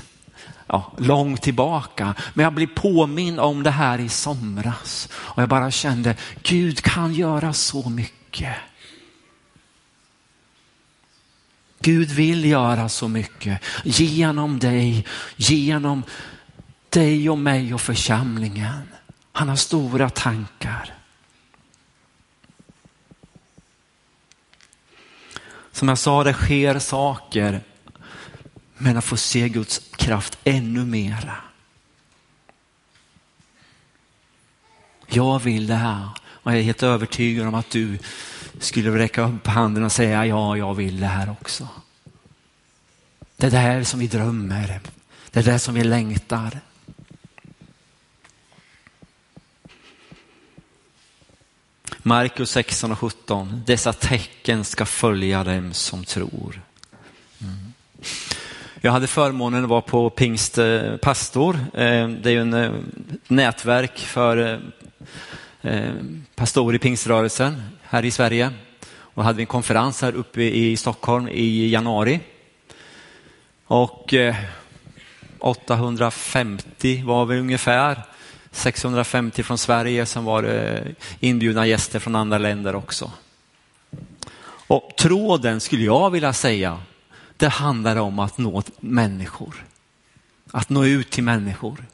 ja, 0.74 0.92
långt 0.98 1.42
tillbaka. 1.42 2.16
Men 2.34 2.44
jag 2.44 2.54
blev 2.54 2.68
påminn 2.68 3.40
om 3.40 3.64
det 3.64 3.72
här 3.72 4.00
i 4.00 4.10
somras 4.10 5.10
och 5.14 5.42
jag 5.42 5.50
bara 5.50 5.72
kände 5.72 6.16
Gud 6.44 6.82
kan 6.82 7.14
göra 7.14 7.54
så 7.54 7.90
mycket. 7.90 8.56
Gud 11.80 12.12
vill 12.12 12.46
göra 12.46 12.90
så 12.90 13.08
mycket 13.08 13.62
genom 13.84 14.60
dig, 14.60 15.06
genom 15.36 16.04
dig 16.90 17.30
och 17.30 17.38
mig 17.38 17.74
och 17.74 17.82
församlingen. 17.82 18.82
Han 19.32 19.50
har 19.50 19.56
stora 19.56 20.10
tankar. 20.10 20.94
Som 25.72 25.90
jag 25.90 25.98
sa, 25.98 26.24
det 26.24 26.34
sker 26.34 26.80
saker 26.80 27.62
men 28.78 28.98
att 28.98 29.06
få 29.06 29.18
se 29.18 29.50
Guds 29.50 29.82
kraft 30.04 30.38
ännu 30.44 30.86
mera. 30.86 31.36
Jag 35.08 35.40
vill 35.40 35.68
det 35.68 35.76
här 35.76 36.10
och 36.26 36.52
jag 36.52 36.60
är 36.60 36.64
helt 36.64 36.84
övertygad 36.84 37.48
om 37.48 37.56
att 37.56 37.70
du 37.70 38.00
skulle 38.60 38.98
räcka 38.98 39.22
upp 39.28 39.48
handen 39.48 39.84
och 39.84 39.92
säga 39.92 40.26
ja, 40.26 40.58
jag 40.58 40.74
vill 40.74 41.00
det 41.00 41.08
här 41.08 41.32
också. 41.32 41.68
Det 43.38 43.48
är 43.48 43.52
det 43.52 43.58
här 43.58 43.84
som 43.84 44.00
vi 44.00 44.08
drömmer. 44.08 44.80
Det 45.32 45.40
är 45.40 45.44
det 45.44 45.60
som 45.60 45.76
vi 45.76 45.84
längtar. 45.84 46.60
Markus 51.98 52.52
16 52.52 52.92
och 52.92 53.00
17. 53.00 53.64
Dessa 53.66 53.94
tecken 53.94 54.66
ska 54.66 54.86
följa 54.86 55.44
dem 55.44 55.74
som 55.74 56.06
tror. 56.06 56.62
Mm. 57.42 57.74
Jag 58.86 58.92
hade 58.92 59.08
förmånen 59.08 59.64
att 59.64 59.70
vara 59.70 59.82
på 59.82 60.10
Pingst 60.10 60.58
eh, 60.58 60.96
pastor. 60.98 61.56
Eh, 61.74 62.08
det 62.08 62.30
är 62.30 62.32
ju 62.32 62.42
en 62.42 62.54
eh, 62.54 62.72
nätverk 63.28 64.00
för 64.00 64.62
pastorer 66.36 66.76
i 66.76 66.80
pingströrelsen 66.80 67.64
här 67.82 68.06
i 68.06 68.12
Sverige. 68.12 68.52
Och 68.90 69.24
hade 69.24 69.38
vi 69.38 69.44
en 69.44 69.48
konferens 69.48 70.02
här 70.02 70.16
uppe 70.16 70.42
i 70.42 70.78
Stockholm 70.78 71.28
i 71.28 71.70
januari. 71.70 72.20
Och 73.66 74.14
850 75.40 77.04
var 77.06 77.26
vi 77.26 77.40
ungefär. 77.40 78.02
650 78.52 79.44
från 79.44 79.58
Sverige, 79.58 80.06
som 80.06 80.26
var 80.26 80.70
inbjudna 81.20 81.68
gäster 81.68 82.00
från 82.00 82.16
andra 82.16 82.38
länder 82.38 82.76
också. 82.76 83.12
Och 84.68 84.92
tråden 84.98 85.60
skulle 85.60 85.84
jag 85.84 86.10
vilja 86.10 86.34
säga 86.34 86.80
det 87.38 87.48
handlar 87.48 87.96
om 87.96 88.20
att 88.20 88.38
nå 88.38 88.64
människor. 88.80 89.66
Att 90.52 90.70
nå 90.70 90.86
ut 90.86 91.12
till 91.12 91.24
människor. 91.24 91.86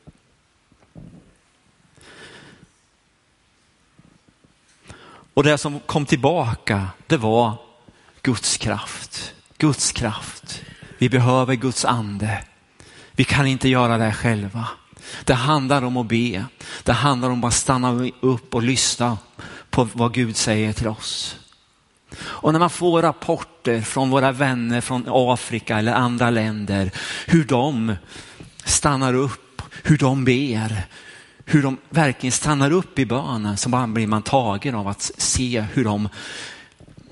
Och 5.34 5.44
det 5.44 5.58
som 5.58 5.80
kom 5.80 6.06
tillbaka, 6.06 6.88
det 7.08 7.18
var 7.18 7.54
Guds 8.22 8.58
kraft. 8.58 9.34
Guds 9.58 9.92
kraft. 9.92 10.62
Vi 10.98 11.10
behöver 11.10 11.56
Guds 11.56 11.86
ande. 11.86 12.44
Vi 13.12 13.24
kan 13.24 13.48
inte 13.48 13.70
göra 13.70 13.98
det 13.98 14.14
själva. 14.14 14.68
Det 15.24 15.34
handlar 15.34 15.82
om 15.82 15.98
att 15.98 16.06
be. 16.06 16.46
Det 16.84 16.94
handlar 16.94 17.30
om 17.30 17.44
att 17.44 17.54
stanna 17.54 18.10
upp 18.20 18.56
och 18.56 18.64
lyssna 18.64 19.18
på 19.70 19.84
vad 19.94 20.14
Gud 20.14 20.36
säger 20.36 20.74
till 20.74 20.88
oss. 20.88 21.40
Och 22.18 22.52
när 22.52 22.60
man 22.60 22.70
får 22.70 23.02
rapporter 23.02 23.82
från 23.82 24.10
våra 24.10 24.32
vänner 24.32 24.82
från 24.82 25.04
Afrika 25.08 25.78
eller 25.78 25.94
andra 25.94 26.30
länder, 26.30 26.92
hur 27.28 27.44
de 27.44 27.96
stannar 28.66 29.14
upp, 29.14 29.62
hur 29.84 29.98
de 29.98 30.26
ber, 30.26 30.84
hur 31.46 31.64
de 31.64 31.78
verkligen 31.90 32.32
stannar 32.32 32.72
upp 32.72 33.00
i 33.00 33.06
bönen 33.06 33.58
så 33.58 33.70
bara 33.70 33.88
blir 33.88 34.08
man 34.08 34.22
tagen 34.22 34.76
av 34.76 34.88
att 34.88 35.12
se 35.18 35.66
hur 35.74 35.84
de 35.84 36.10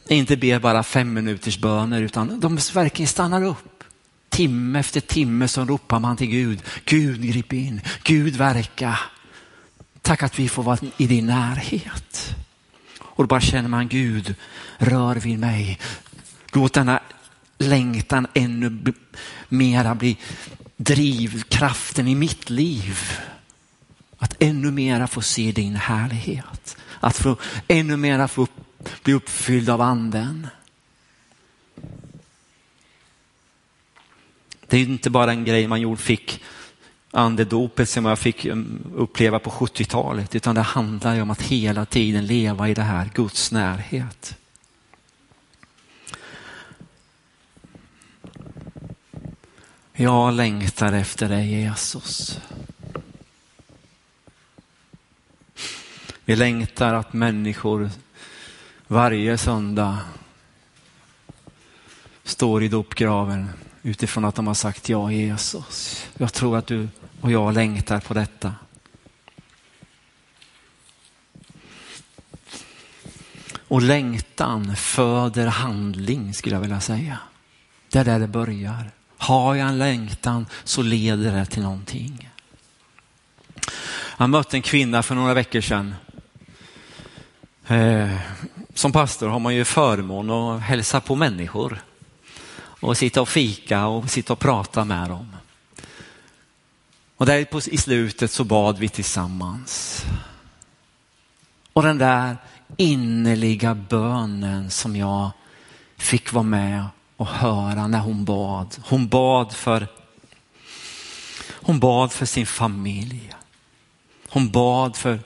inte 0.07 0.37
ber 0.37 0.59
bara 0.59 0.83
fem 0.83 1.13
minuters 1.13 1.57
böner 1.57 2.01
utan 2.01 2.39
de 2.39 2.55
verkligen 2.73 3.07
stannar 3.07 3.43
upp. 3.43 3.83
Timme 4.29 4.79
efter 4.79 4.99
timme 4.99 5.47
så 5.47 5.65
ropar 5.65 5.99
man 5.99 6.17
till 6.17 6.27
Gud. 6.27 6.61
Gud 6.85 7.21
grip 7.21 7.53
in, 7.53 7.81
Gud 8.03 8.35
verka. 8.35 8.99
Tack 10.01 10.23
att 10.23 10.39
vi 10.39 10.49
får 10.49 10.63
vara 10.63 10.77
i 10.97 11.07
din 11.07 11.25
närhet. 11.25 12.35
Och 13.17 13.23
då 13.23 13.27
bara 13.27 13.41
känner 13.41 13.69
man 13.69 13.87
Gud, 13.87 14.35
rör 14.77 15.15
vid 15.15 15.39
mig. 15.39 15.79
Låt 16.53 16.73
denna 16.73 16.99
längtan 17.57 18.27
ännu 18.33 18.93
mera 19.49 19.95
bli 19.95 20.17
drivkraften 20.77 22.07
i 22.07 22.15
mitt 22.15 22.49
liv. 22.49 22.99
Att 24.17 24.35
ännu 24.39 24.71
mera 24.71 25.07
få 25.07 25.21
se 25.21 25.51
din 25.51 25.75
härlighet. 25.75 26.77
Att 26.99 27.17
få 27.17 27.37
ännu 27.67 27.97
mera 27.97 28.27
få 28.27 28.41
upp, 28.41 28.89
bli 29.03 29.13
uppfylld 29.13 29.69
av 29.69 29.81
anden. 29.81 30.47
Det 34.67 34.77
är 34.77 34.81
inte 34.81 35.09
bara 35.09 35.31
en 35.31 35.45
grej 35.45 35.67
man 35.67 35.81
gjorde, 35.81 36.01
fick 36.01 36.43
andedopet 37.17 37.89
som 37.89 38.05
jag 38.05 38.19
fick 38.19 38.45
mm, 38.45 38.91
uppleva 38.95 39.39
på 39.39 39.49
70-talet, 39.49 40.35
utan 40.35 40.55
det 40.55 40.61
handlar 40.61 41.15
ju 41.15 41.21
om 41.21 41.29
att 41.29 41.41
hela 41.41 41.85
tiden 41.85 42.25
leva 42.25 42.69
i 42.69 42.73
det 42.73 42.81
här 42.81 43.09
Guds 43.13 43.51
närhet. 43.51 44.37
Jag 49.93 50.33
längtar 50.33 50.93
efter 50.93 51.29
dig 51.29 51.61
Jesus. 51.61 52.39
Vi 56.25 56.35
längtar 56.35 56.93
att 56.93 57.13
människor 57.13 57.89
varje 58.87 59.37
söndag 59.37 59.97
står 62.23 62.63
i 62.63 62.67
dopgraven 62.67 63.49
utifrån 63.81 64.25
att 64.25 64.35
de 64.35 64.47
har 64.47 64.53
sagt 64.53 64.89
ja 64.89 65.11
Jesus. 65.11 66.07
Jag 66.17 66.33
tror 66.33 66.57
att 66.57 66.67
du 66.67 66.87
och 67.21 67.31
jag 67.31 67.53
längtar 67.53 67.99
på 67.99 68.13
detta. 68.13 68.53
Och 73.67 73.81
längtan 73.81 74.75
föder 74.75 75.47
handling 75.47 76.33
skulle 76.33 76.55
jag 76.55 76.61
vilja 76.61 76.81
säga. 76.81 77.19
Det 77.91 77.99
är 77.99 78.05
där 78.05 78.19
det 78.19 78.27
börjar. 78.27 78.91
Har 79.17 79.55
jag 79.55 79.67
en 79.67 79.77
längtan 79.77 80.45
så 80.63 80.81
leder 80.81 81.35
det 81.35 81.45
till 81.45 81.63
någonting. 81.63 82.29
Jag 84.17 84.29
mötte 84.29 84.57
en 84.57 84.61
kvinna 84.61 85.03
för 85.03 85.15
några 85.15 85.33
veckor 85.33 85.61
sedan. 85.61 85.95
Eh, 87.67 88.17
som 88.73 88.91
pastor 88.91 89.27
har 89.27 89.39
man 89.39 89.55
ju 89.55 89.65
förmån 89.65 90.29
att 90.29 90.61
hälsa 90.61 91.01
på 91.01 91.15
människor 91.15 91.81
och 92.59 92.97
sitta 92.97 93.21
och 93.21 93.29
fika 93.29 93.85
och 93.85 94.09
sitta 94.09 94.33
och 94.33 94.39
prata 94.39 94.85
med 94.85 95.09
dem. 95.09 95.35
Och 97.17 97.25
där 97.25 97.45
på, 97.45 97.59
i 97.59 97.77
slutet 97.77 98.31
så 98.31 98.43
bad 98.43 98.77
vi 98.77 98.89
tillsammans. 98.89 100.01
Och 101.73 101.83
den 101.83 101.97
där 101.97 102.37
innerliga 102.77 103.75
bönen 103.75 104.69
som 104.69 104.95
jag 104.95 105.31
fick 105.97 106.33
vara 106.33 106.43
med 106.43 106.85
och 107.17 107.27
höra 107.27 107.87
när 107.87 107.99
hon 107.99 108.25
bad. 108.25 108.75
Hon 108.83 109.07
bad 109.07 109.53
för, 109.53 109.87
hon 111.49 111.79
bad 111.79 112.11
för 112.11 112.25
sin 112.25 112.45
familj. 112.45 113.31
Hon 114.29 114.49
bad 114.51 114.97
för 114.97 115.19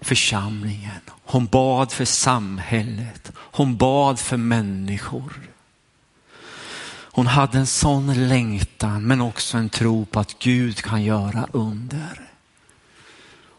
församlingen. 0.00 1.00
Hon 1.24 1.46
bad 1.46 1.92
för 1.92 2.04
samhället. 2.04 3.32
Hon 3.36 3.76
bad 3.76 4.18
för 4.18 4.36
människor. 4.36 5.32
Hon 7.16 7.26
hade 7.26 7.58
en 7.58 7.66
sån 7.66 8.28
längtan 8.28 9.06
men 9.06 9.20
också 9.20 9.58
en 9.58 9.68
tro 9.68 10.04
på 10.04 10.20
att 10.20 10.38
Gud 10.38 10.82
kan 10.82 11.04
göra 11.04 11.48
under. 11.52 12.30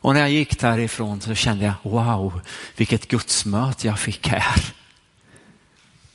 Och 0.01 0.13
när 0.13 0.19
jag 0.19 0.29
gick 0.29 0.59
därifrån 0.59 1.21
så 1.21 1.35
kände 1.35 1.65
jag, 1.65 1.91
wow, 1.91 2.41
vilket 2.75 3.07
gudsmöte 3.07 3.87
jag 3.87 3.99
fick 3.99 4.27
här. 4.27 4.73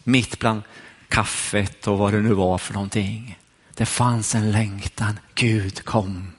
Mitt 0.04 0.38
bland 0.38 0.62
kaffet 1.08 1.86
och 1.86 1.98
vad 1.98 2.12
det 2.12 2.20
nu 2.20 2.34
var 2.34 2.58
för 2.58 2.74
någonting. 2.74 3.38
Det 3.74 3.86
fanns 3.86 4.34
en 4.34 4.52
längtan, 4.52 5.18
Gud 5.34 5.84
kom. 5.84 6.32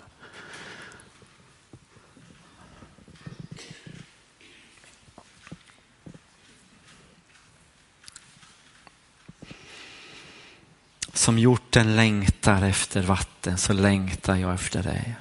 Som 11.14 11.40
hjorten 11.40 11.96
längtar 11.96 12.62
efter 12.62 13.02
vatten 13.02 13.58
så 13.58 13.74
längtar 13.74 14.36
jag 14.36 14.54
efter 14.54 14.84
dig. 14.84 15.16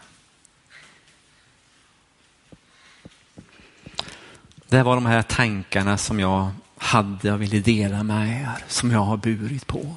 Det 4.69 4.83
var 4.83 4.95
de 4.95 5.07
här 5.07 5.23
tankarna 5.23 5.99
som 5.99 6.21
jag 6.21 6.51
hade 6.77 7.33
och 7.33 7.43
ville 7.43 7.61
dela 7.61 8.03
med 8.03 8.43
er, 8.43 8.65
som 8.69 8.91
jag 8.91 9.01
har 9.01 9.17
burit 9.17 9.67
på. 9.67 9.95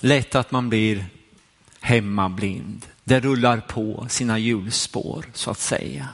Lätt 0.00 0.34
att 0.34 0.50
man 0.50 0.68
blir 0.68 1.06
hemmablind. 1.80 2.86
Det 3.04 3.20
rullar 3.20 3.60
på 3.60 4.06
sina 4.08 4.38
hjulspår 4.38 5.26
så 5.32 5.50
att 5.50 5.60
säga. 5.60 6.08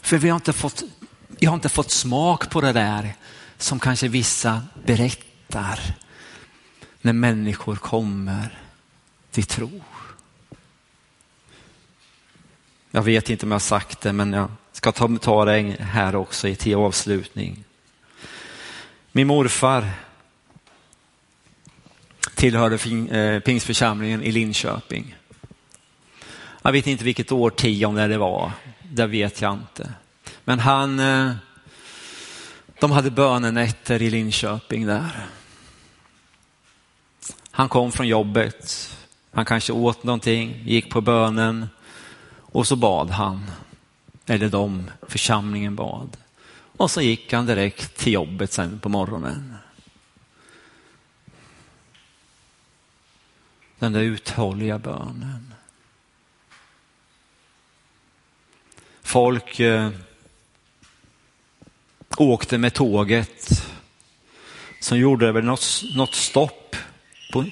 För 0.00 0.18
vi 0.18 0.28
har 0.28 0.36
inte 0.36 0.52
fått, 0.52 0.82
jag 1.38 1.50
har 1.50 1.54
inte 1.54 1.68
fått 1.68 1.90
smak 1.90 2.50
på 2.50 2.60
det 2.60 2.72
där 2.72 3.14
som 3.58 3.80
kanske 3.80 4.08
vissa 4.08 4.62
berättar 4.84 5.80
när 7.00 7.12
människor 7.12 7.76
kommer 7.76 8.58
till 9.30 9.44
tro. 9.44 9.82
Jag 12.90 13.02
vet 13.02 13.30
inte 13.30 13.46
om 13.46 13.50
jag 13.50 13.54
har 13.54 13.60
sagt 13.60 14.00
det, 14.00 14.12
men 14.12 14.32
jag 14.32 14.50
ska 14.72 14.92
ta, 14.92 15.18
ta 15.18 15.44
det 15.44 15.76
här 15.80 16.14
också 16.14 16.54
till 16.54 16.74
avslutning. 16.74 17.64
Min 19.12 19.26
morfar 19.26 19.90
tillhörde 22.34 22.74
eh, 23.18 23.40
Pingstförsamlingen 23.40 24.22
i 24.22 24.32
Linköping. 24.32 25.16
Jag 26.62 26.72
vet 26.72 26.86
inte 26.86 27.04
vilket 27.04 27.32
årtionde 27.32 28.08
det 28.08 28.18
var, 28.18 28.52
det 28.82 29.06
vet 29.06 29.40
jag 29.40 29.52
inte. 29.52 29.92
Men 30.44 30.58
han, 30.58 31.00
eh, 31.00 31.32
de 32.80 32.90
hade 32.90 33.10
bönenätter 33.10 34.02
i 34.02 34.10
Linköping 34.10 34.86
där. 34.86 35.26
Han 37.50 37.68
kom 37.68 37.92
från 37.92 38.08
jobbet, 38.08 38.96
han 39.32 39.44
kanske 39.44 39.72
åt 39.72 40.04
någonting, 40.04 40.62
gick 40.66 40.90
på 40.90 41.00
bönen 41.00 41.68
och 42.36 42.66
så 42.66 42.76
bad 42.76 43.10
han. 43.10 43.50
Eller 44.26 44.48
de, 44.48 44.90
församlingen 45.08 45.76
bad. 45.76 46.16
Och 46.76 46.90
så 46.90 47.00
gick 47.00 47.32
han 47.32 47.46
direkt 47.46 47.96
till 47.96 48.12
jobbet 48.12 48.52
sen 48.52 48.78
på 48.78 48.88
morgonen. 48.88 49.54
Den 53.82 53.92
där 53.92 54.00
uthålliga 54.00 54.78
bönen. 54.78 55.54
Folk 59.02 59.60
eh, 59.60 59.90
åkte 62.16 62.58
med 62.58 62.74
tåget 62.74 63.64
som 64.80 64.98
gjorde 64.98 65.32
väl 65.32 65.44
något, 65.44 65.82
något 65.94 66.14
stopp 66.14 66.76
på, 67.32 67.44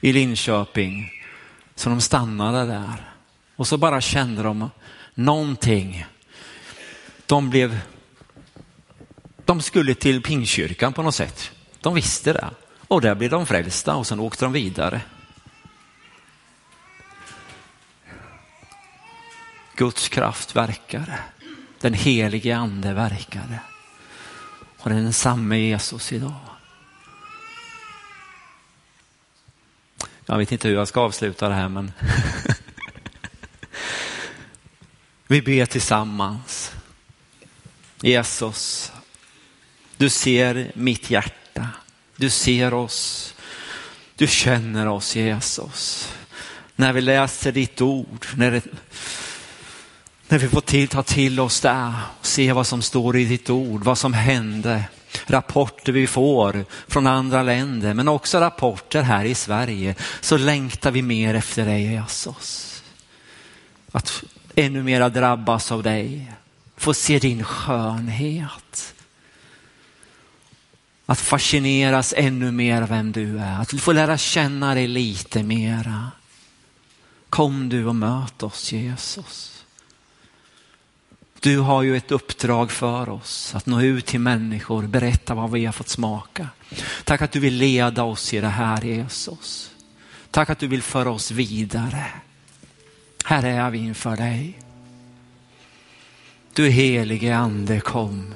i 0.00 0.12
Linköping. 0.12 1.10
Så 1.74 1.88
de 1.90 2.00
stannade 2.00 2.66
där 2.66 3.10
och 3.56 3.66
så 3.66 3.76
bara 3.78 4.00
kände 4.00 4.42
de 4.42 4.70
någonting. 5.14 6.06
De 7.26 7.50
blev, 7.50 7.78
de 9.44 9.62
skulle 9.62 9.94
till 9.94 10.22
Pingkyrkan 10.22 10.92
på 10.92 11.02
något 11.02 11.14
sätt. 11.14 11.50
De 11.80 11.94
visste 11.94 12.32
det 12.32 12.50
och 12.88 13.00
där 13.00 13.14
blev 13.14 13.30
de 13.30 13.46
frälsta 13.46 13.94
och 13.96 14.06
sen 14.06 14.20
åkte 14.20 14.44
de 14.44 14.52
vidare. 14.52 15.00
Guds 19.76 20.08
kraft 20.08 20.56
verkade. 20.56 21.18
Den 21.80 21.94
helige 21.94 22.56
ande 22.56 22.94
verkade. 22.94 23.60
Och 24.78 24.90
det 24.90 24.96
är 24.96 25.12
samma 25.12 25.56
Jesus 25.56 26.12
idag. 26.12 26.34
Jag 30.26 30.38
vet 30.38 30.52
inte 30.52 30.68
hur 30.68 30.74
jag 30.74 30.88
ska 30.88 31.00
avsluta 31.00 31.48
det 31.48 31.54
här 31.54 31.68
men 31.68 31.92
vi 35.26 35.42
ber 35.42 35.66
tillsammans. 35.66 36.72
Jesus, 38.00 38.92
du 39.96 40.10
ser 40.10 40.72
mitt 40.74 41.10
hjärta. 41.10 41.68
Du 42.16 42.30
ser 42.30 42.74
oss. 42.74 43.34
Du 44.14 44.26
känner 44.26 44.88
oss 44.88 45.16
Jesus. 45.16 46.08
När 46.76 46.92
vi 46.92 47.00
läser 47.00 47.52
ditt 47.52 47.80
ord, 47.80 48.26
när 48.36 48.50
det 48.50 48.64
när 50.28 50.38
vi 50.38 50.48
får 50.48 50.60
till, 50.60 50.88
ta 50.88 51.02
till 51.02 51.40
oss 51.40 51.60
det 51.60 51.92
och 52.20 52.26
se 52.26 52.52
vad 52.52 52.66
som 52.66 52.82
står 52.82 53.16
i 53.16 53.24
ditt 53.24 53.50
ord, 53.50 53.84
vad 53.84 53.98
som 53.98 54.14
hände. 54.14 54.84
Rapporter 55.26 55.92
vi 55.92 56.06
får 56.06 56.64
från 56.88 57.06
andra 57.06 57.42
länder, 57.42 57.94
men 57.94 58.08
också 58.08 58.40
rapporter 58.40 59.02
här 59.02 59.24
i 59.24 59.34
Sverige. 59.34 59.94
Så 60.20 60.36
längtar 60.36 60.90
vi 60.90 61.02
mer 61.02 61.34
efter 61.34 61.66
dig 61.66 61.82
Jesus. 61.82 62.82
Att 63.92 64.24
ännu 64.54 64.82
mera 64.82 65.08
drabbas 65.08 65.72
av 65.72 65.82
dig. 65.82 66.32
Få 66.76 66.94
se 66.94 67.18
din 67.18 67.44
skönhet. 67.44 68.92
att 71.08 71.20
fascineras 71.20 72.14
ännu 72.16 72.52
mer 72.52 72.82
av 72.82 72.88
vem 72.88 73.12
du 73.12 73.38
är. 73.38 73.60
Att 73.60 73.80
få 73.80 73.92
lära 73.92 74.18
känna 74.18 74.74
dig 74.74 74.86
lite 74.86 75.42
mera. 75.42 76.10
Kom 77.30 77.68
du 77.68 77.84
och 77.86 77.96
möt 77.96 78.42
oss 78.42 78.72
Jesus. 78.72 79.55
Du 81.46 81.58
har 81.58 81.82
ju 81.82 81.96
ett 81.96 82.10
uppdrag 82.10 82.70
för 82.70 83.08
oss 83.08 83.54
att 83.54 83.66
nå 83.66 83.82
ut 83.82 84.06
till 84.06 84.20
människor, 84.20 84.86
berätta 84.86 85.34
vad 85.34 85.50
vi 85.50 85.64
har 85.64 85.72
fått 85.72 85.88
smaka. 85.88 86.48
Tack 87.04 87.22
att 87.22 87.32
du 87.32 87.40
vill 87.40 87.54
leda 87.54 88.02
oss 88.02 88.34
i 88.34 88.40
det 88.40 88.48
här 88.48 88.82
Jesus. 88.82 89.70
Tack 90.30 90.50
att 90.50 90.58
du 90.58 90.66
vill 90.66 90.82
föra 90.82 91.10
oss 91.10 91.30
vidare. 91.30 92.04
Här 93.24 93.42
är 93.46 93.70
vi 93.70 93.78
inför 93.78 94.16
dig. 94.16 94.58
Du 96.54 96.68
helige 96.68 97.36
ande 97.36 97.80
kom. 97.80 98.34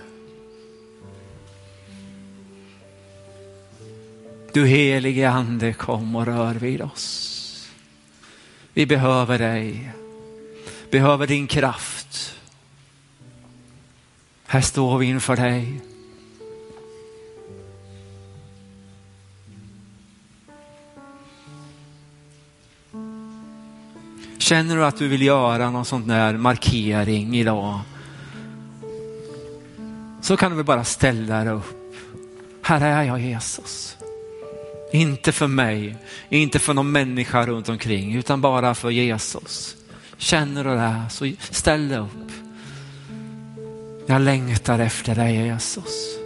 Du 4.53 4.66
helige 4.66 5.31
ande 5.31 5.73
kom 5.73 6.16
och 6.16 6.27
rör 6.27 6.55
vid 6.55 6.83
oss. 6.83 7.70
Vi 8.73 8.87
behöver 8.87 9.38
dig, 9.38 9.92
behöver 10.90 11.27
din 11.27 11.46
kraft. 11.46 12.39
Här 14.52 14.60
står 14.60 14.98
vi 14.98 15.06
inför 15.06 15.36
dig. 15.36 15.80
Känner 24.38 24.76
du 24.76 24.84
att 24.84 24.96
du 24.96 25.08
vill 25.08 25.22
göra 25.22 25.70
någon 25.70 25.84
sån 25.84 26.08
där 26.08 26.36
markering 26.36 27.36
idag? 27.36 27.80
Så 30.20 30.36
kan 30.36 30.50
du 30.50 30.56
väl 30.56 30.66
bara 30.66 30.84
ställa 30.84 31.44
dig 31.44 31.52
upp. 31.52 31.94
Här 32.62 32.80
är 32.80 33.02
jag 33.02 33.20
Jesus. 33.20 33.96
Inte 34.92 35.32
för 35.32 35.46
mig, 35.46 35.96
inte 36.28 36.58
för 36.58 36.74
någon 36.74 36.92
människa 36.92 37.46
runt 37.46 37.68
omkring, 37.68 38.14
utan 38.14 38.40
bara 38.40 38.74
för 38.74 38.90
Jesus. 38.90 39.76
Känner 40.16 40.64
du 40.64 40.70
det 40.70 41.02
så 41.10 41.32
ställ 41.54 41.88
dig 41.88 41.98
upp. 41.98 42.49
Jag 44.11 44.23
längtar 44.23 44.79
efter 44.79 45.14
dig 45.14 45.35
Jesus. 45.35 46.18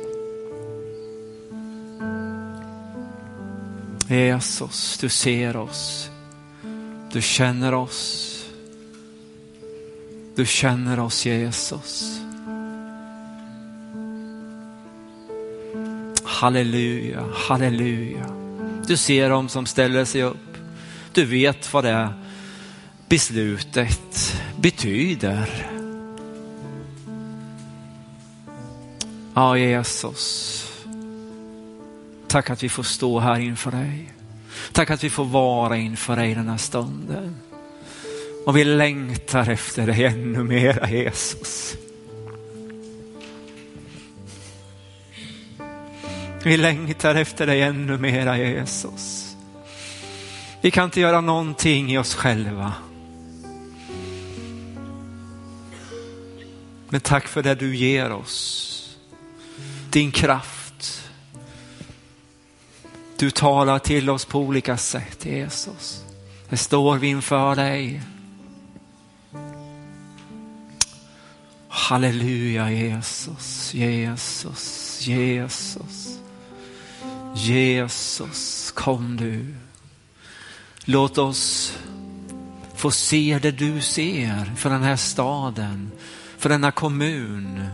Jesus, 4.09 4.99
du 4.99 5.09
ser 5.09 5.57
oss. 5.57 6.11
Du 7.13 7.23
känner 7.23 7.75
oss. 7.75 8.31
Du 10.37 10.47
känner 10.47 11.01
oss 11.01 11.27
Jesus. 11.27 12.21
Halleluja, 16.25 17.25
halleluja. 17.35 18.27
Du 18.87 18.97
ser 18.97 19.31
dem 19.31 19.49
som 19.49 19.67
ställer 19.67 20.05
sig 20.05 20.23
upp. 20.23 20.57
Du 21.13 21.25
vet 21.25 21.73
vad 21.73 21.85
det 21.85 22.09
beslutet 23.09 24.37
betyder. 24.57 25.74
Ja, 29.35 29.59
Jesus. 29.59 30.61
Tack 32.27 32.51
att 32.51 32.63
vi 32.63 32.69
får 32.69 32.83
stå 32.83 33.19
här 33.19 33.39
inför 33.41 33.71
dig. 33.71 34.13
Tack 34.73 34.91
att 34.91 35.05
vi 35.05 35.11
får 35.11 35.25
vara 35.25 35.77
inför 35.77 36.17
dig 36.17 36.35
den 36.35 36.49
här 36.49 36.57
stunden. 36.57 37.37
Och 38.47 38.57
vi 38.57 38.65
längtar 38.65 39.51
efter 39.51 39.87
dig 39.87 40.05
ännu 40.05 40.45
mera 40.45 40.91
Jesus. 40.91 41.77
Vi 46.45 46.57
längtar 46.57 47.15
efter 47.15 47.47
dig 47.47 47.63
ännu 47.63 47.99
mera 47.99 48.39
Jesus. 48.39 49.37
Vi 50.61 50.71
kan 50.71 50.85
inte 50.85 51.01
göra 51.01 51.21
någonting 51.21 51.93
i 51.93 51.99
oss 51.99 52.15
själva. 52.15 52.73
Men 56.89 57.01
tack 57.01 57.29
för 57.29 57.43
det 57.43 57.55
du 57.55 57.77
ger 57.77 58.13
oss. 58.13 58.74
Din 59.95 60.13
kraft. 60.13 61.11
Du 63.17 63.31
talar 63.31 63.79
till 63.79 64.11
oss 64.11 64.25
på 64.25 64.39
olika 64.39 64.77
sätt 64.77 65.25
Jesus. 65.25 66.05
Här 66.49 66.57
står 66.57 66.97
vi 66.97 67.07
inför 67.07 67.57
dig. 67.57 68.03
Halleluja 71.69 72.71
Jesus, 72.71 73.75
Jesus, 73.75 74.99
Jesus. 75.01 76.19
Jesus, 77.35 78.71
kom 78.71 79.17
du. 79.17 79.55
Låt 80.85 81.19
oss 81.19 81.73
få 82.75 82.91
se 82.91 83.39
det 83.43 83.51
du 83.51 83.81
ser 83.81 84.55
för 84.57 84.71
den 84.71 84.83
här 84.83 84.97
staden, 84.97 85.91
för 86.39 86.49
denna 86.49 86.71
kommun. 86.71 87.69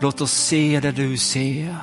Låt 0.00 0.20
oss 0.20 0.32
se 0.32 0.80
det 0.80 0.92
du 0.92 1.16
ser. 1.16 1.76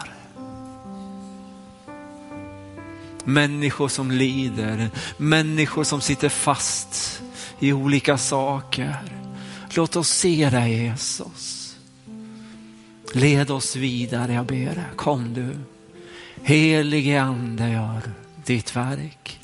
Människor 3.25 3.87
som 3.87 4.11
lider, 4.11 4.89
människor 5.17 5.83
som 5.83 6.01
sitter 6.01 6.29
fast 6.29 7.21
i 7.59 7.73
olika 7.73 8.17
saker. 8.17 8.95
Låt 9.75 9.95
oss 9.95 10.09
se 10.09 10.49
det 10.49 10.67
Jesus. 10.67 11.75
Led 13.13 13.51
oss 13.51 13.75
vidare, 13.75 14.33
jag 14.33 14.45
ber. 14.45 14.83
Kom 14.95 15.33
du. 15.33 15.55
Helige 16.43 17.21
Ande, 17.21 17.69
gör 17.69 18.01
ditt 18.45 18.75
verk. 18.75 19.39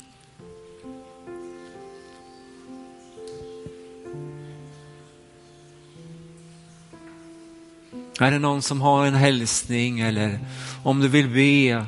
Är 8.20 8.30
det 8.30 8.38
någon 8.38 8.62
som 8.62 8.80
har 8.80 9.06
en 9.06 9.14
hälsning 9.14 10.00
eller 10.00 10.38
om 10.82 11.00
du 11.00 11.08
vill 11.08 11.28
be 11.28 11.86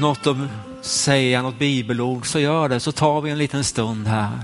något 0.00 0.26
att 0.26 0.36
säga, 0.82 1.42
något 1.42 1.58
bibelord 1.58 2.26
så 2.26 2.38
gör 2.38 2.68
det 2.68 2.80
så 2.80 2.92
tar 2.92 3.20
vi 3.20 3.30
en 3.30 3.38
liten 3.38 3.64
stund 3.64 4.06
här. 4.06 4.40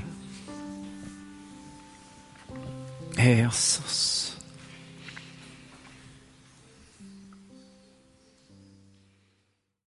Jesus. 3.17 4.16